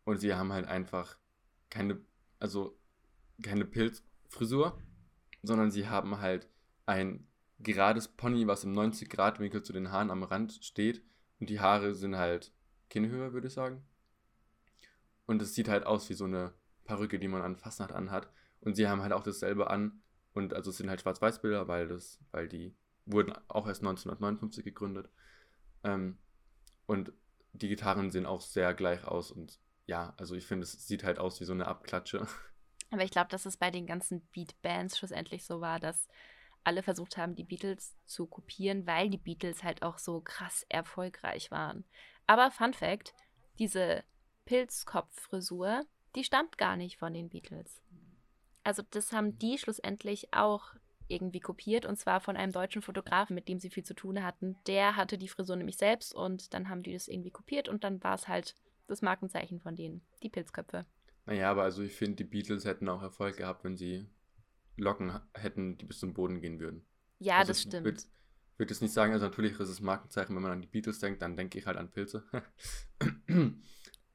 Und 0.05 0.19
sie 0.19 0.35
haben 0.35 0.53
halt 0.53 0.67
einfach 0.67 1.17
keine, 1.71 2.01
also 2.39 2.79
keine 3.43 3.65
Pilzfrisur, 3.65 4.79
sondern 5.43 5.71
sie 5.71 5.89
haben 5.89 6.19
halt 6.21 6.49
ein 6.85 7.27
gerades 7.61 8.09
Pony, 8.09 8.47
was 8.47 8.65
im 8.65 8.75
90-Grad-Winkel 8.75 9.63
zu 9.63 9.73
den 9.73 9.91
Haaren 9.91 10.11
am 10.11 10.23
Rand 10.23 10.53
steht. 10.63 11.03
Und 11.41 11.49
die 11.49 11.61
Haare 11.61 11.95
sind 11.95 12.17
halt 12.17 12.53
Kinnhöhe, 12.91 13.33
würde 13.33 13.49
ich 13.49 13.55
sagen. 13.55 13.83
Und 15.25 15.41
es 15.41 15.55
sieht 15.55 15.69
halt 15.69 15.87
aus 15.87 16.11
wie 16.11 16.15
so 16.15 16.25
eine 16.25 16.53
Perücke, 16.85 17.19
die 17.19 17.29
man 17.29 17.43
an 17.43 17.57
Fastnacht 17.57 17.93
anhat. 17.93 18.29
Und 18.61 18.75
sie 18.75 18.89
haben 18.89 19.03
halt 19.03 19.13
auch 19.13 19.23
dasselbe 19.23 19.71
an. 19.71 20.03
Und 20.35 20.55
also 20.55 20.71
es 20.71 20.79
sind 20.79 20.89
halt 20.89 21.01
Schwarz-Weiß-Bilder, 21.01 21.69
weil 21.69 21.91
weil 22.31 22.49
die 22.49 22.75
wurden 23.05 23.33
auch 23.49 23.67
erst 23.67 23.83
1959 23.83 24.65
gegründet. 24.65 25.11
Ähm, 25.85 26.19
und 26.87 27.13
die 27.53 27.69
Gitarren 27.69 28.11
sehen 28.11 28.27
auch 28.27 28.41
sehr 28.41 28.75
gleich 28.75 29.05
aus. 29.05 29.31
Und 29.31 29.59
ja, 29.87 30.15
also 30.17 30.35
ich 30.35 30.47
finde, 30.47 30.65
es 30.65 30.87
sieht 30.87 31.05
halt 31.05 31.19
aus 31.19 31.41
wie 31.41 31.45
so 31.45 31.53
eine 31.53 31.67
Abklatsche. 31.67 32.27
Aber 32.91 33.05
ich 33.05 33.11
glaube, 33.11 33.31
dass 33.31 33.47
es 33.47 33.57
bei 33.57 33.71
den 33.71 33.87
ganzen 33.87 34.21
Beat-Bands 34.33 34.99
schlussendlich 34.99 35.45
so 35.45 35.61
war, 35.61 35.81
dass 35.81 36.09
alle 36.65 36.83
versucht 36.83 37.17
haben, 37.17 37.35
die 37.35 37.45
Beatles 37.45 37.97
zu 38.07 38.27
kopieren, 38.27 38.87
weil 38.87 39.11
die 39.11 39.19
Beatles 39.19 39.65
halt 39.65 39.83
auch 39.83 39.99
so 39.99 40.21
krass 40.21 40.65
erfolgreich 40.69 41.51
waren. 41.51 41.85
Aber 42.27 42.51
Fun 42.51 42.75
Fact: 42.75 43.15
diese 43.59 44.05
Pilzkopffrisur, 44.45 45.85
die 46.17 46.25
stammt 46.25 46.59
gar 46.59 46.77
nicht 46.77 46.99
von 46.99 47.13
den 47.13 47.29
Beatles. 47.29 47.81
Also, 48.65 48.83
das 48.91 49.13
haben 49.13 49.39
die 49.39 49.59
schlussendlich 49.59 50.33
auch 50.33 50.75
irgendwie 51.09 51.41
kopiert 51.41 51.85
und 51.85 51.99
zwar 51.99 52.21
von 52.21 52.37
einem 52.37 52.53
deutschen 52.53 52.83
Fotografen, 52.83 53.35
mit 53.35 53.49
dem 53.49 53.59
sie 53.59 53.71
viel 53.71 53.85
zu 53.85 53.95
tun 53.95 54.23
hatten. 54.23 54.57
Der 54.67 54.97
hatte 54.97 55.19
die 55.19 55.29
Frisur 55.29 55.57
nämlich 55.57 55.77
selbst 55.77 56.15
und 56.15 56.55
dann 56.55 56.69
haben 56.69 56.83
die 56.83 56.93
das 56.93 57.09
irgendwie 57.09 57.31
kopiert 57.31 57.69
und 57.69 57.85
dann 57.85 58.03
war 58.03 58.15
es 58.15 58.29
halt 58.29 58.55
das 58.87 59.03
Markenzeichen 59.03 59.61
von 59.61 59.77
denen, 59.77 60.03
die 60.23 60.29
Pilzköpfe. 60.31 60.87
Naja, 61.27 61.51
aber 61.51 61.63
also 61.63 61.83
ich 61.83 61.95
finde, 61.95 62.17
die 62.17 62.25
Beatles 62.25 62.65
hätten 62.65 62.89
auch 62.89 63.03
Erfolg 63.03 63.37
gehabt, 63.37 63.65
wenn 63.65 63.77
sie 63.77 64.09
Locken 64.77 65.21
hätten, 65.35 65.77
die 65.77 65.85
bis 65.85 66.01
zum 66.01 66.15
Boden 66.15 66.41
gehen 66.41 66.59
würden. 66.59 66.85
Ja, 67.19 67.39
also 67.39 67.51
das 67.51 67.63
stimmt. 67.63 67.75
Ich 67.75 67.85
würde 67.85 68.03
würd 68.57 68.71
jetzt 68.71 68.83
nicht 68.83 68.93
sagen, 68.93 69.13
also 69.13 69.27
natürlich 69.27 69.59
ist 69.59 69.69
es 69.69 69.81
Markenzeichen, 69.81 70.35
wenn 70.35 70.43
man 70.43 70.53
an 70.53 70.63
die 70.63 70.69
Beatles 70.69 70.99
denkt, 70.99 71.23
dann 71.23 71.37
denke 71.37 71.59
ich 71.59 71.67
halt 71.67 71.77
an 71.77 71.91
Pilze. 71.91 72.25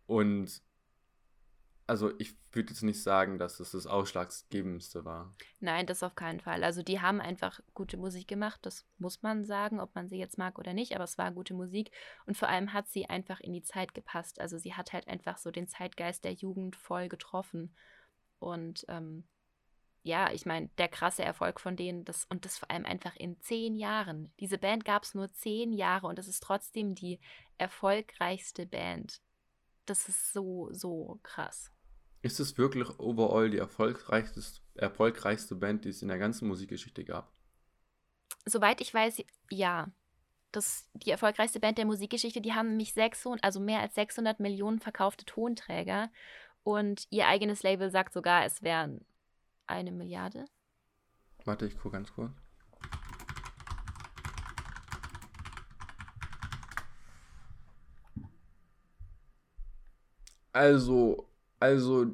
Und 0.07 0.61
also 1.87 2.11
ich 2.19 2.35
würde 2.51 2.73
jetzt 2.73 2.83
nicht 2.83 3.01
sagen, 3.01 3.39
dass 3.39 3.61
es 3.61 3.71
das 3.71 3.87
Ausschlaggebendste 3.87 5.05
war. 5.05 5.33
Nein, 5.61 5.87
das 5.87 6.03
auf 6.03 6.15
keinen 6.15 6.41
Fall. 6.41 6.63
Also 6.65 6.83
die 6.83 6.99
haben 6.99 7.21
einfach 7.21 7.61
gute 7.73 7.95
Musik 7.95 8.27
gemacht, 8.27 8.59
das 8.63 8.85
muss 8.97 9.23
man 9.23 9.45
sagen, 9.45 9.79
ob 9.79 9.95
man 9.95 10.09
sie 10.09 10.17
jetzt 10.17 10.37
mag 10.37 10.59
oder 10.59 10.73
nicht, 10.73 10.95
aber 10.95 11.05
es 11.05 11.17
war 11.17 11.31
gute 11.31 11.53
Musik 11.53 11.91
und 12.25 12.35
vor 12.37 12.49
allem 12.49 12.73
hat 12.73 12.89
sie 12.89 13.09
einfach 13.09 13.39
in 13.39 13.53
die 13.53 13.63
Zeit 13.63 13.93
gepasst. 13.93 14.41
Also 14.41 14.57
sie 14.57 14.73
hat 14.73 14.91
halt 14.91 15.07
einfach 15.07 15.37
so 15.37 15.49
den 15.49 15.67
Zeitgeist 15.67 16.25
der 16.25 16.33
Jugend 16.33 16.75
voll 16.75 17.07
getroffen. 17.07 17.73
Und 18.39 18.85
ähm, 18.89 19.23
ja, 20.03 20.31
ich 20.31 20.45
meine, 20.45 20.69
der 20.77 20.89
krasse 20.89 21.23
Erfolg 21.23 21.59
von 21.59 21.75
denen, 21.75 22.03
das, 22.03 22.25
und 22.25 22.43
das 22.43 22.57
vor 22.57 22.69
allem 22.69 22.85
einfach 22.85 23.15
in 23.15 23.39
zehn 23.39 23.75
Jahren. 23.75 24.31
Diese 24.39 24.57
Band 24.57 24.83
gab 24.83 25.03
es 25.03 25.15
nur 25.15 25.31
zehn 25.33 25.71
Jahre 25.71 26.07
und 26.07 26.19
es 26.19 26.27
ist 26.27 26.43
trotzdem 26.43 26.95
die 26.95 27.19
erfolgreichste 27.57 28.65
Band. 28.65 29.21
Das 29.85 30.09
ist 30.09 30.33
so, 30.33 30.69
so 30.71 31.19
krass. 31.23 31.71
Ist 32.21 32.39
es 32.39 32.57
wirklich 32.57 32.99
overall 32.99 33.49
die 33.49 33.57
erfolgreichste, 33.57 34.41
erfolgreichste 34.75 35.55
Band, 35.55 35.85
die 35.85 35.89
es 35.89 36.01
in 36.01 36.07
der 36.07 36.17
ganzen 36.17 36.47
Musikgeschichte 36.47 37.03
gab? 37.03 37.31
Soweit 38.45 38.81
ich 38.81 38.93
weiß, 38.93 39.23
ja. 39.49 39.91
Das, 40.51 40.89
die 40.93 41.11
erfolgreichste 41.11 41.59
Band 41.59 41.77
der 41.77 41.85
Musikgeschichte, 41.85 42.41
die 42.41 42.53
haben 42.53 42.69
nämlich 42.69 42.93
600, 42.93 43.43
also 43.43 43.59
mehr 43.59 43.81
als 43.81 43.95
600 43.95 44.39
Millionen 44.39 44.79
verkaufte 44.79 45.25
Tonträger. 45.25 46.09
Und 46.63 47.05
ihr 47.09 47.27
eigenes 47.27 47.63
Label 47.63 47.91
sagt 47.91 48.13
sogar, 48.13 48.45
es 48.45 48.63
wären 48.63 49.05
eine 49.67 49.91
Milliarde. 49.91 50.45
Warte, 51.45 51.65
ich 51.65 51.77
gucke 51.77 51.91
ganz 51.91 52.11
kurz. 52.11 52.31
Also, 60.51 61.29
also, 61.59 62.07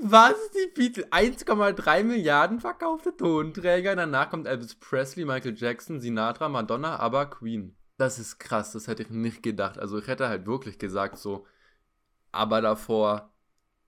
was? 0.00 0.34
Die 0.52 0.72
Beatles 0.74 1.06
1,3 1.12 2.04
Milliarden 2.04 2.60
verkaufte 2.60 3.16
Tonträger. 3.16 3.96
Danach 3.96 4.30
kommt 4.30 4.46
Elvis 4.46 4.74
Presley, 4.74 5.24
Michael 5.24 5.56
Jackson, 5.56 6.00
Sinatra, 6.00 6.48
Madonna, 6.48 6.98
aber 6.98 7.26
Queen. 7.26 7.76
Das 7.96 8.18
ist 8.18 8.38
krass, 8.38 8.72
das 8.72 8.88
hätte 8.88 9.04
ich 9.04 9.10
nicht 9.10 9.42
gedacht. 9.42 9.78
Also 9.78 9.98
ich 9.98 10.06
hätte 10.06 10.28
halt 10.28 10.46
wirklich 10.46 10.78
gesagt 10.78 11.16
so, 11.16 11.46
aber 12.30 12.60
davor 12.60 13.32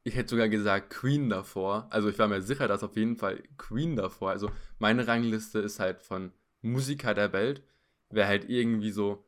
ich 0.08 0.16
hätte 0.16 0.30
sogar 0.30 0.48
gesagt 0.48 0.90
Queen 0.90 1.28
davor. 1.28 1.87
Also 1.90 2.08
ich 2.08 2.18
war 2.18 2.28
mir 2.28 2.42
sicher, 2.42 2.66
dass 2.66 2.82
auf 2.82 2.96
jeden 2.96 3.16
Fall 3.16 3.42
Queen 3.58 3.94
davor. 3.96 4.30
Also 4.30 4.50
meine 4.78 5.06
Rangliste 5.06 5.58
ist 5.61 5.80
halt 5.80 6.02
von 6.02 6.32
Musiker 6.62 7.14
der 7.14 7.32
Welt. 7.32 7.62
Wäre 8.11 8.28
halt 8.28 8.48
irgendwie 8.48 8.90
so 8.90 9.24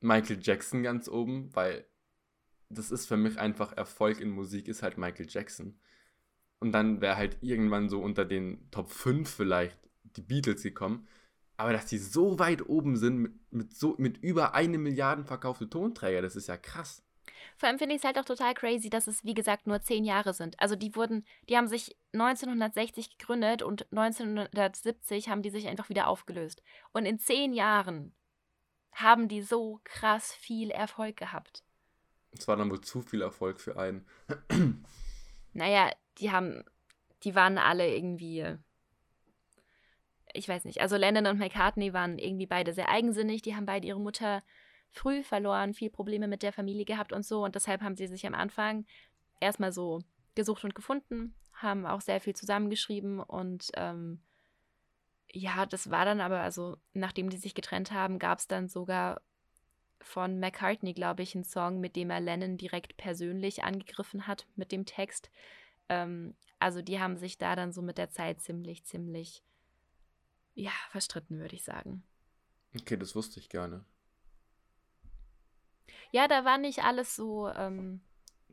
Michael 0.00 0.38
Jackson 0.40 0.82
ganz 0.82 1.08
oben, 1.08 1.54
weil 1.54 1.86
das 2.68 2.90
ist 2.90 3.06
für 3.06 3.16
mich 3.16 3.38
einfach 3.38 3.72
Erfolg 3.76 4.20
in 4.20 4.30
Musik, 4.30 4.68
ist 4.68 4.82
halt 4.82 4.98
Michael 4.98 5.26
Jackson. 5.28 5.78
Und 6.58 6.72
dann 6.72 7.00
wäre 7.00 7.16
halt 7.16 7.38
irgendwann 7.42 7.88
so 7.88 8.00
unter 8.00 8.24
den 8.24 8.70
Top 8.70 8.90
5 8.90 9.28
vielleicht 9.28 9.78
die 10.02 10.22
Beatles 10.22 10.62
gekommen. 10.62 11.06
Aber 11.56 11.72
dass 11.72 11.86
die 11.86 11.98
so 11.98 12.38
weit 12.38 12.68
oben 12.68 12.96
sind 12.96 13.18
mit, 13.18 13.52
mit, 13.52 13.74
so, 13.74 13.94
mit 13.98 14.18
über 14.18 14.54
eine 14.54 14.78
Milliarde 14.78 15.24
verkaufte 15.24 15.68
Tonträger, 15.68 16.22
das 16.22 16.36
ist 16.36 16.48
ja 16.48 16.56
krass. 16.56 17.02
Vor 17.56 17.68
allem 17.68 17.78
finde 17.78 17.94
ich 17.94 18.02
es 18.02 18.04
halt 18.04 18.18
auch 18.18 18.24
total 18.24 18.54
crazy, 18.54 18.90
dass 18.90 19.06
es, 19.06 19.24
wie 19.24 19.34
gesagt, 19.34 19.66
nur 19.66 19.80
zehn 19.80 20.04
Jahre 20.04 20.34
sind. 20.34 20.58
Also 20.60 20.76
die 20.76 20.94
wurden, 20.94 21.24
die 21.48 21.56
haben 21.56 21.68
sich 21.68 21.96
1960 22.12 23.18
gegründet 23.18 23.62
und 23.62 23.86
1970 23.92 25.28
haben 25.28 25.42
die 25.42 25.50
sich 25.50 25.66
einfach 25.66 25.88
wieder 25.88 26.08
aufgelöst. 26.08 26.62
Und 26.92 27.06
in 27.06 27.18
zehn 27.18 27.52
Jahren 27.52 28.14
haben 28.92 29.28
die 29.28 29.42
so 29.42 29.80
krass 29.84 30.32
viel 30.32 30.70
Erfolg 30.70 31.16
gehabt. 31.16 31.65
Es 32.38 32.48
war 32.48 32.56
dann 32.56 32.70
wohl 32.70 32.80
zu 32.80 33.02
viel 33.02 33.22
Erfolg 33.22 33.60
für 33.60 33.78
einen. 33.78 34.06
naja, 35.52 35.90
die 36.18 36.30
haben, 36.30 36.64
die 37.22 37.34
waren 37.34 37.58
alle 37.58 37.94
irgendwie, 37.94 38.56
ich 40.32 40.48
weiß 40.48 40.64
nicht, 40.64 40.80
also 40.80 40.96
Lennon 40.96 41.26
und 41.26 41.38
McCartney 41.38 41.92
waren 41.92 42.18
irgendwie 42.18 42.46
beide 42.46 42.72
sehr 42.72 42.88
eigensinnig, 42.88 43.42
die 43.42 43.54
haben 43.54 43.66
beide 43.66 43.86
ihre 43.86 44.00
Mutter 44.00 44.42
früh 44.90 45.22
verloren, 45.22 45.74
viel 45.74 45.90
Probleme 45.90 46.28
mit 46.28 46.42
der 46.42 46.52
Familie 46.52 46.84
gehabt 46.84 47.12
und 47.12 47.24
so. 47.24 47.44
Und 47.44 47.54
deshalb 47.54 47.82
haben 47.82 47.96
sie 47.96 48.06
sich 48.06 48.26
am 48.26 48.34
Anfang 48.34 48.86
erstmal 49.40 49.72
so 49.72 50.00
gesucht 50.34 50.64
und 50.64 50.74
gefunden, 50.74 51.34
haben 51.52 51.86
auch 51.86 52.00
sehr 52.00 52.20
viel 52.20 52.34
zusammengeschrieben 52.34 53.20
und 53.20 53.70
ähm, 53.74 54.20
ja, 55.32 55.66
das 55.66 55.90
war 55.90 56.04
dann 56.04 56.20
aber, 56.20 56.40
also 56.40 56.76
nachdem 56.92 57.30
die 57.30 57.36
sich 57.36 57.54
getrennt 57.54 57.92
haben, 57.92 58.18
gab 58.18 58.38
es 58.38 58.46
dann 58.46 58.68
sogar 58.68 59.20
von 60.00 60.38
McCartney, 60.38 60.94
glaube 60.94 61.22
ich, 61.22 61.34
einen 61.34 61.44
Song, 61.44 61.80
mit 61.80 61.96
dem 61.96 62.10
er 62.10 62.20
Lennon 62.20 62.56
direkt 62.56 62.96
persönlich 62.96 63.64
angegriffen 63.64 64.26
hat 64.26 64.46
mit 64.56 64.72
dem 64.72 64.86
Text. 64.86 65.30
Ähm, 65.88 66.34
also 66.58 66.82
die 66.82 67.00
haben 67.00 67.16
sich 67.16 67.38
da 67.38 67.56
dann 67.56 67.72
so 67.72 67.82
mit 67.82 67.98
der 67.98 68.10
Zeit 68.10 68.40
ziemlich, 68.40 68.84
ziemlich, 68.84 69.42
ja, 70.54 70.72
verstritten, 70.90 71.38
würde 71.38 71.54
ich 71.54 71.64
sagen. 71.64 72.02
Okay, 72.74 72.96
das 72.96 73.14
wusste 73.14 73.40
ich 73.40 73.48
gerne. 73.48 73.84
Ja, 76.12 76.28
da 76.28 76.44
war 76.44 76.58
nicht 76.58 76.82
alles 76.82 77.16
so. 77.16 77.48
Ähm, 77.48 78.00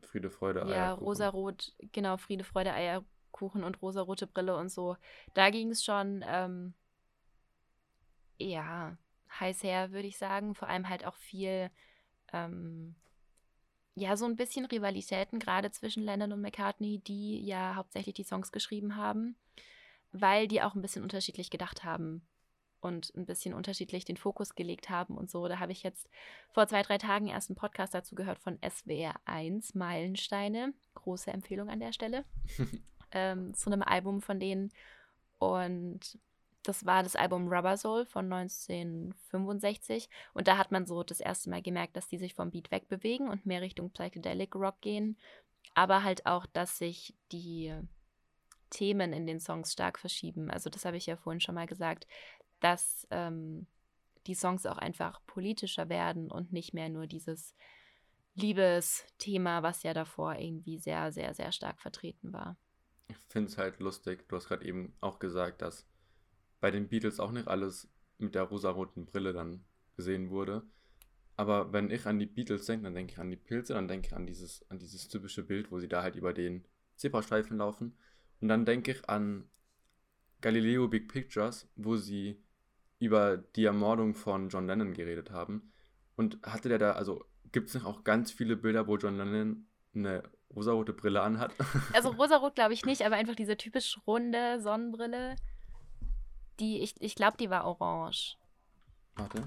Friede, 0.02 0.30
Freude, 0.30 0.60
Eierkuchen. 0.60 0.76
Ja, 0.76 0.92
rosarot, 0.92 1.74
genau, 1.92 2.16
Friede, 2.16 2.44
Freude, 2.44 2.72
Eierkuchen 2.72 3.64
und 3.64 3.80
rosarote 3.80 4.26
Brille 4.26 4.56
und 4.56 4.68
so. 4.68 4.96
Da 5.34 5.50
ging 5.50 5.70
es 5.70 5.84
schon, 5.84 6.24
ähm, 6.26 6.74
ja, 8.38 8.96
heiß 9.40 9.62
her, 9.62 9.92
würde 9.92 10.08
ich 10.08 10.18
sagen. 10.18 10.54
Vor 10.54 10.68
allem 10.68 10.88
halt 10.88 11.04
auch 11.04 11.16
viel, 11.16 11.70
ähm, 12.32 12.94
ja, 13.94 14.16
so 14.16 14.24
ein 14.24 14.36
bisschen 14.36 14.64
Rivalitäten, 14.64 15.38
gerade 15.38 15.70
zwischen 15.70 16.02
Lennon 16.02 16.32
und 16.32 16.40
McCartney, 16.40 16.98
die 16.98 17.44
ja 17.44 17.76
hauptsächlich 17.76 18.14
die 18.14 18.24
Songs 18.24 18.52
geschrieben 18.52 18.96
haben, 18.96 19.36
weil 20.12 20.48
die 20.48 20.62
auch 20.62 20.74
ein 20.74 20.82
bisschen 20.82 21.02
unterschiedlich 21.02 21.50
gedacht 21.50 21.84
haben 21.84 22.26
und 22.84 23.12
ein 23.16 23.24
bisschen 23.24 23.54
unterschiedlich 23.54 24.04
den 24.04 24.16
Fokus 24.16 24.54
gelegt 24.54 24.90
haben 24.90 25.16
und 25.16 25.30
so. 25.30 25.48
Da 25.48 25.58
habe 25.58 25.72
ich 25.72 25.82
jetzt 25.82 26.08
vor 26.50 26.66
zwei, 26.66 26.82
drei 26.82 26.98
Tagen 26.98 27.28
erst 27.28 27.50
einen 27.50 27.56
Podcast 27.56 27.94
dazu 27.94 28.14
gehört 28.14 28.38
von 28.38 28.58
SWR 28.62 29.14
1, 29.24 29.74
Meilensteine. 29.74 30.74
Große 30.94 31.30
Empfehlung 31.30 31.70
an 31.70 31.80
der 31.80 31.92
Stelle. 31.92 32.24
ähm, 33.12 33.54
zu 33.54 33.70
einem 33.70 33.82
Album 33.82 34.20
von 34.20 34.38
denen. 34.38 34.70
Und 35.38 36.18
das 36.64 36.86
war 36.86 37.02
das 37.02 37.14
Album 37.14 37.46
Rubber 37.48 37.76
Soul 37.76 38.06
von 38.06 38.32
1965. 38.32 40.08
Und 40.32 40.48
da 40.48 40.56
hat 40.56 40.72
man 40.72 40.86
so 40.86 41.02
das 41.02 41.20
erste 41.20 41.50
Mal 41.50 41.62
gemerkt, 41.62 41.96
dass 41.96 42.08
die 42.08 42.18
sich 42.18 42.34
vom 42.34 42.50
Beat 42.50 42.70
wegbewegen 42.70 43.28
und 43.28 43.46
mehr 43.46 43.60
Richtung 43.60 43.90
Psychedelic 43.90 44.54
Rock 44.54 44.80
gehen. 44.80 45.16
Aber 45.74 46.02
halt 46.02 46.26
auch, 46.26 46.46
dass 46.46 46.78
sich 46.78 47.14
die 47.32 47.74
Themen 48.70 49.12
in 49.12 49.26
den 49.26 49.40
Songs 49.40 49.72
stark 49.72 49.98
verschieben. 49.98 50.50
Also 50.50 50.70
das 50.70 50.84
habe 50.84 50.96
ich 50.96 51.06
ja 51.06 51.16
vorhin 51.16 51.40
schon 51.40 51.54
mal 51.54 51.66
gesagt, 51.66 52.06
dass 52.60 53.06
ähm, 53.10 53.66
die 54.26 54.34
Songs 54.34 54.64
auch 54.66 54.78
einfach 54.78 55.20
politischer 55.26 55.88
werden 55.88 56.30
und 56.30 56.52
nicht 56.52 56.72
mehr 56.72 56.88
nur 56.88 57.06
dieses 57.06 57.54
Liebesthema, 58.34 59.62
was 59.62 59.82
ja 59.82 59.94
davor 59.94 60.36
irgendwie 60.36 60.78
sehr, 60.78 61.12
sehr, 61.12 61.34
sehr 61.34 61.52
stark 61.52 61.80
vertreten 61.80 62.32
war. 62.32 62.56
Ich 63.08 63.16
finde 63.28 63.50
es 63.50 63.58
halt 63.58 63.80
lustig. 63.80 64.26
Du 64.28 64.36
hast 64.36 64.48
gerade 64.48 64.64
eben 64.64 64.96
auch 65.00 65.18
gesagt, 65.18 65.62
dass 65.62 65.86
bei 66.64 66.70
den 66.70 66.88
Beatles 66.88 67.20
auch 67.20 67.30
nicht 67.30 67.46
alles 67.46 67.92
mit 68.16 68.34
der 68.34 68.44
rosaroten 68.44 69.04
Brille 69.04 69.34
dann 69.34 69.66
gesehen 69.98 70.30
wurde. 70.30 70.62
Aber 71.36 71.74
wenn 71.74 71.90
ich 71.90 72.06
an 72.06 72.18
die 72.18 72.24
Beatles 72.24 72.64
denke, 72.64 72.84
dann 72.84 72.94
denke 72.94 73.12
ich 73.12 73.18
an 73.18 73.28
die 73.28 73.36
Pilze, 73.36 73.74
dann 73.74 73.86
denke 73.86 74.06
ich 74.06 74.16
an 74.16 74.26
dieses, 74.26 74.64
an 74.70 74.78
dieses 74.78 75.08
typische 75.08 75.42
Bild, 75.42 75.70
wo 75.70 75.78
sie 75.78 75.88
da 75.88 76.02
halt 76.02 76.16
über 76.16 76.32
den 76.32 76.64
Zebrastreifen 76.96 77.58
laufen. 77.58 77.98
Und 78.40 78.48
dann 78.48 78.64
denke 78.64 78.92
ich 78.92 79.06
an 79.10 79.46
Galileo 80.40 80.88
Big 80.88 81.12
Pictures, 81.12 81.68
wo 81.76 81.96
sie 81.96 82.42
über 82.98 83.36
die 83.36 83.66
Ermordung 83.66 84.14
von 84.14 84.48
John 84.48 84.66
Lennon 84.66 84.94
geredet 84.94 85.32
haben. 85.32 85.70
Und 86.16 86.38
hatte 86.44 86.70
der 86.70 86.78
da, 86.78 86.92
also 86.92 87.26
gibt 87.52 87.68
es 87.68 87.74
nicht 87.74 87.84
auch 87.84 88.04
ganz 88.04 88.32
viele 88.32 88.56
Bilder, 88.56 88.86
wo 88.86 88.96
John 88.96 89.18
Lennon 89.18 89.66
eine 89.94 90.22
rosarote 90.48 90.94
Brille 90.94 91.20
anhat? 91.20 91.52
Also 91.92 92.08
rosarot 92.08 92.54
glaube 92.54 92.72
ich 92.72 92.86
nicht, 92.86 93.02
aber 93.04 93.16
einfach 93.16 93.36
diese 93.36 93.58
typisch 93.58 94.00
runde 94.06 94.62
Sonnenbrille, 94.62 95.36
die, 96.60 96.80
ich, 96.80 97.00
ich 97.00 97.14
glaube, 97.14 97.36
die 97.36 97.50
war 97.50 97.64
orange. 97.66 98.36
Warte. 99.16 99.46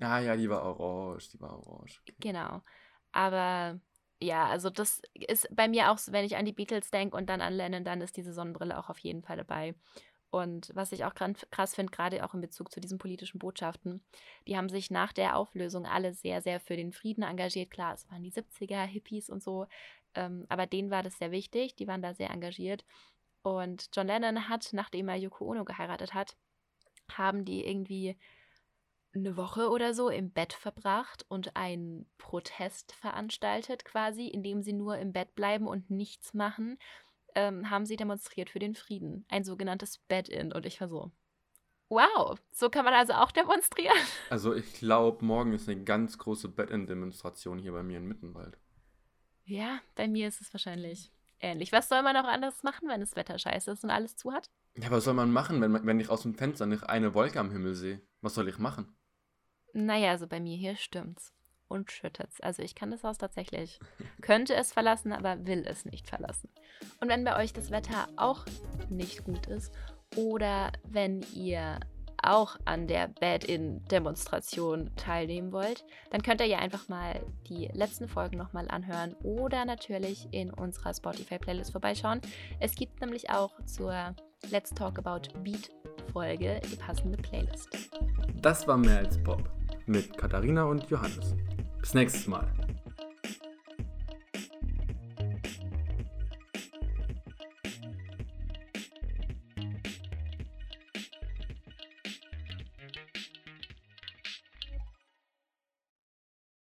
Ah 0.00 0.18
ja, 0.18 0.36
die 0.36 0.48
war 0.48 0.62
orange, 0.62 1.30
die 1.30 1.40
war 1.40 1.56
orange. 1.66 2.00
Okay. 2.02 2.14
Genau. 2.20 2.62
Aber 3.12 3.78
ja, 4.20 4.46
also 4.46 4.70
das 4.70 5.02
ist 5.14 5.48
bei 5.54 5.68
mir 5.68 5.90
auch, 5.90 5.98
wenn 6.08 6.24
ich 6.24 6.36
an 6.36 6.44
die 6.44 6.52
Beatles 6.52 6.90
denke 6.90 7.16
und 7.16 7.28
dann 7.28 7.40
an 7.40 7.54
Lennon, 7.54 7.84
dann 7.84 8.00
ist 8.00 8.16
diese 8.16 8.32
Sonnenbrille 8.32 8.78
auch 8.78 8.88
auf 8.88 8.98
jeden 8.98 9.22
Fall 9.22 9.36
dabei. 9.36 9.74
Und 10.30 10.70
was 10.74 10.92
ich 10.92 11.04
auch 11.04 11.12
krass 11.14 11.74
finde, 11.74 11.90
gerade 11.92 12.24
auch 12.24 12.32
in 12.32 12.40
Bezug 12.40 12.72
zu 12.72 12.80
diesen 12.80 12.96
politischen 12.96 13.38
Botschaften, 13.38 14.02
die 14.48 14.56
haben 14.56 14.70
sich 14.70 14.90
nach 14.90 15.12
der 15.12 15.36
Auflösung 15.36 15.84
alle 15.84 16.14
sehr, 16.14 16.40
sehr 16.40 16.58
für 16.58 16.74
den 16.74 16.92
Frieden 16.92 17.22
engagiert. 17.22 17.70
Klar, 17.70 17.92
es 17.92 18.10
waren 18.10 18.22
die 18.22 18.32
70er, 18.32 18.84
Hippies 18.84 19.28
und 19.28 19.42
so, 19.42 19.66
ähm, 20.14 20.46
aber 20.48 20.66
denen 20.66 20.90
war 20.90 21.02
das 21.02 21.18
sehr 21.18 21.32
wichtig, 21.32 21.76
die 21.76 21.86
waren 21.86 22.00
da 22.00 22.14
sehr 22.14 22.30
engagiert. 22.30 22.84
Und 23.42 23.88
John 23.92 24.06
Lennon 24.06 24.48
hat, 24.48 24.70
nachdem 24.72 25.08
er 25.08 25.16
Yoko 25.16 25.46
Ono 25.46 25.64
geheiratet 25.64 26.14
hat, 26.14 26.36
haben 27.10 27.44
die 27.44 27.66
irgendwie 27.66 28.16
eine 29.14 29.36
Woche 29.36 29.68
oder 29.68 29.94
so 29.94 30.08
im 30.08 30.30
Bett 30.30 30.52
verbracht 30.52 31.24
und 31.28 31.56
einen 31.56 32.08
Protest 32.18 32.94
veranstaltet, 32.94 33.84
quasi, 33.84 34.28
indem 34.28 34.62
sie 34.62 34.72
nur 34.72 34.96
im 34.98 35.12
Bett 35.12 35.34
bleiben 35.34 35.66
und 35.66 35.90
nichts 35.90 36.32
machen, 36.34 36.78
ähm, 37.34 37.68
haben 37.68 37.84
sie 37.84 37.96
demonstriert 37.96 38.50
für 38.50 38.58
den 38.58 38.74
Frieden. 38.74 39.24
Ein 39.28 39.44
sogenanntes 39.44 39.98
Bed-In. 39.98 40.52
Und 40.52 40.64
ich 40.64 40.80
war 40.80 40.88
so, 40.88 41.10
wow, 41.88 42.38
so 42.52 42.70
kann 42.70 42.84
man 42.84 42.94
also 42.94 43.12
auch 43.14 43.32
demonstrieren. 43.32 43.96
Also 44.30 44.54
ich 44.54 44.72
glaube, 44.74 45.24
morgen 45.24 45.52
ist 45.52 45.68
eine 45.68 45.84
ganz 45.84 46.16
große 46.16 46.48
Bed-In-Demonstration 46.48 47.58
hier 47.58 47.72
bei 47.72 47.82
mir 47.82 47.98
in 47.98 48.06
Mittenwald. 48.08 48.56
Ja, 49.44 49.80
bei 49.94 50.08
mir 50.08 50.28
ist 50.28 50.40
es 50.40 50.54
wahrscheinlich 50.54 51.10
ähnlich. 51.42 51.72
Was 51.72 51.88
soll 51.88 52.02
man 52.02 52.16
auch 52.16 52.24
anderes 52.24 52.62
machen, 52.62 52.88
wenn 52.88 53.00
das 53.00 53.16
Wetter 53.16 53.38
scheiße 53.38 53.72
ist 53.72 53.84
und 53.84 53.90
alles 53.90 54.16
zu 54.16 54.32
hat? 54.32 54.50
Ja, 54.76 54.90
was 54.90 55.04
soll 55.04 55.14
man 55.14 55.30
machen, 55.30 55.60
wenn, 55.60 55.86
wenn 55.86 56.00
ich 56.00 56.08
aus 56.08 56.22
dem 56.22 56.34
Fenster 56.34 56.66
nicht 56.66 56.84
eine 56.84 57.14
Wolke 57.14 57.38
am 57.38 57.50
Himmel 57.50 57.74
sehe? 57.74 58.00
Was 58.20 58.34
soll 58.34 58.48
ich 58.48 58.58
machen? 58.58 58.96
Naja, 59.74 60.10
also 60.10 60.26
bei 60.26 60.40
mir 60.40 60.56
hier 60.56 60.76
stimmt's. 60.76 61.32
Und 61.68 61.90
schüttet's. 61.90 62.40
Also 62.40 62.62
ich 62.62 62.74
kann 62.74 62.90
das 62.90 63.02
Haus 63.02 63.16
tatsächlich. 63.16 63.80
Könnte 64.20 64.54
es 64.54 64.72
verlassen, 64.72 65.10
aber 65.12 65.46
will 65.46 65.64
es 65.66 65.86
nicht 65.86 66.06
verlassen. 66.06 66.50
Und 67.00 67.08
wenn 67.08 67.24
bei 67.24 67.36
euch 67.42 67.54
das 67.54 67.70
Wetter 67.70 68.08
auch 68.16 68.44
nicht 68.90 69.24
gut 69.24 69.46
ist 69.46 69.72
oder 70.16 70.72
wenn 70.84 71.22
ihr 71.34 71.80
auch 72.22 72.56
an 72.64 72.86
der 72.86 73.08
Bad-In-Demonstration 73.08 74.90
teilnehmen 74.96 75.52
wollt, 75.52 75.84
dann 76.10 76.22
könnt 76.22 76.40
ihr 76.40 76.46
ja 76.46 76.58
einfach 76.58 76.88
mal 76.88 77.20
die 77.48 77.68
letzten 77.72 78.08
Folgen 78.08 78.38
nochmal 78.38 78.68
anhören 78.68 79.14
oder 79.22 79.64
natürlich 79.64 80.28
in 80.30 80.50
unserer 80.50 80.94
Spotify-Playlist 80.94 81.72
vorbeischauen. 81.72 82.20
Es 82.60 82.74
gibt 82.74 83.00
nämlich 83.00 83.30
auch 83.30 83.52
zur 83.66 84.14
Let's 84.50 84.70
Talk 84.70 84.98
About 84.98 85.28
Beat 85.42 85.70
Folge 86.12 86.60
die 86.70 86.76
passende 86.76 87.18
Playlist. 87.18 87.68
Das 88.40 88.66
war 88.66 88.76
mehr 88.76 88.98
als 88.98 89.22
Pop 89.22 89.42
mit 89.86 90.16
Katharina 90.16 90.64
und 90.64 90.88
Johannes. 90.90 91.34
Bis 91.80 91.94
nächstes 91.94 92.26
Mal. 92.26 92.46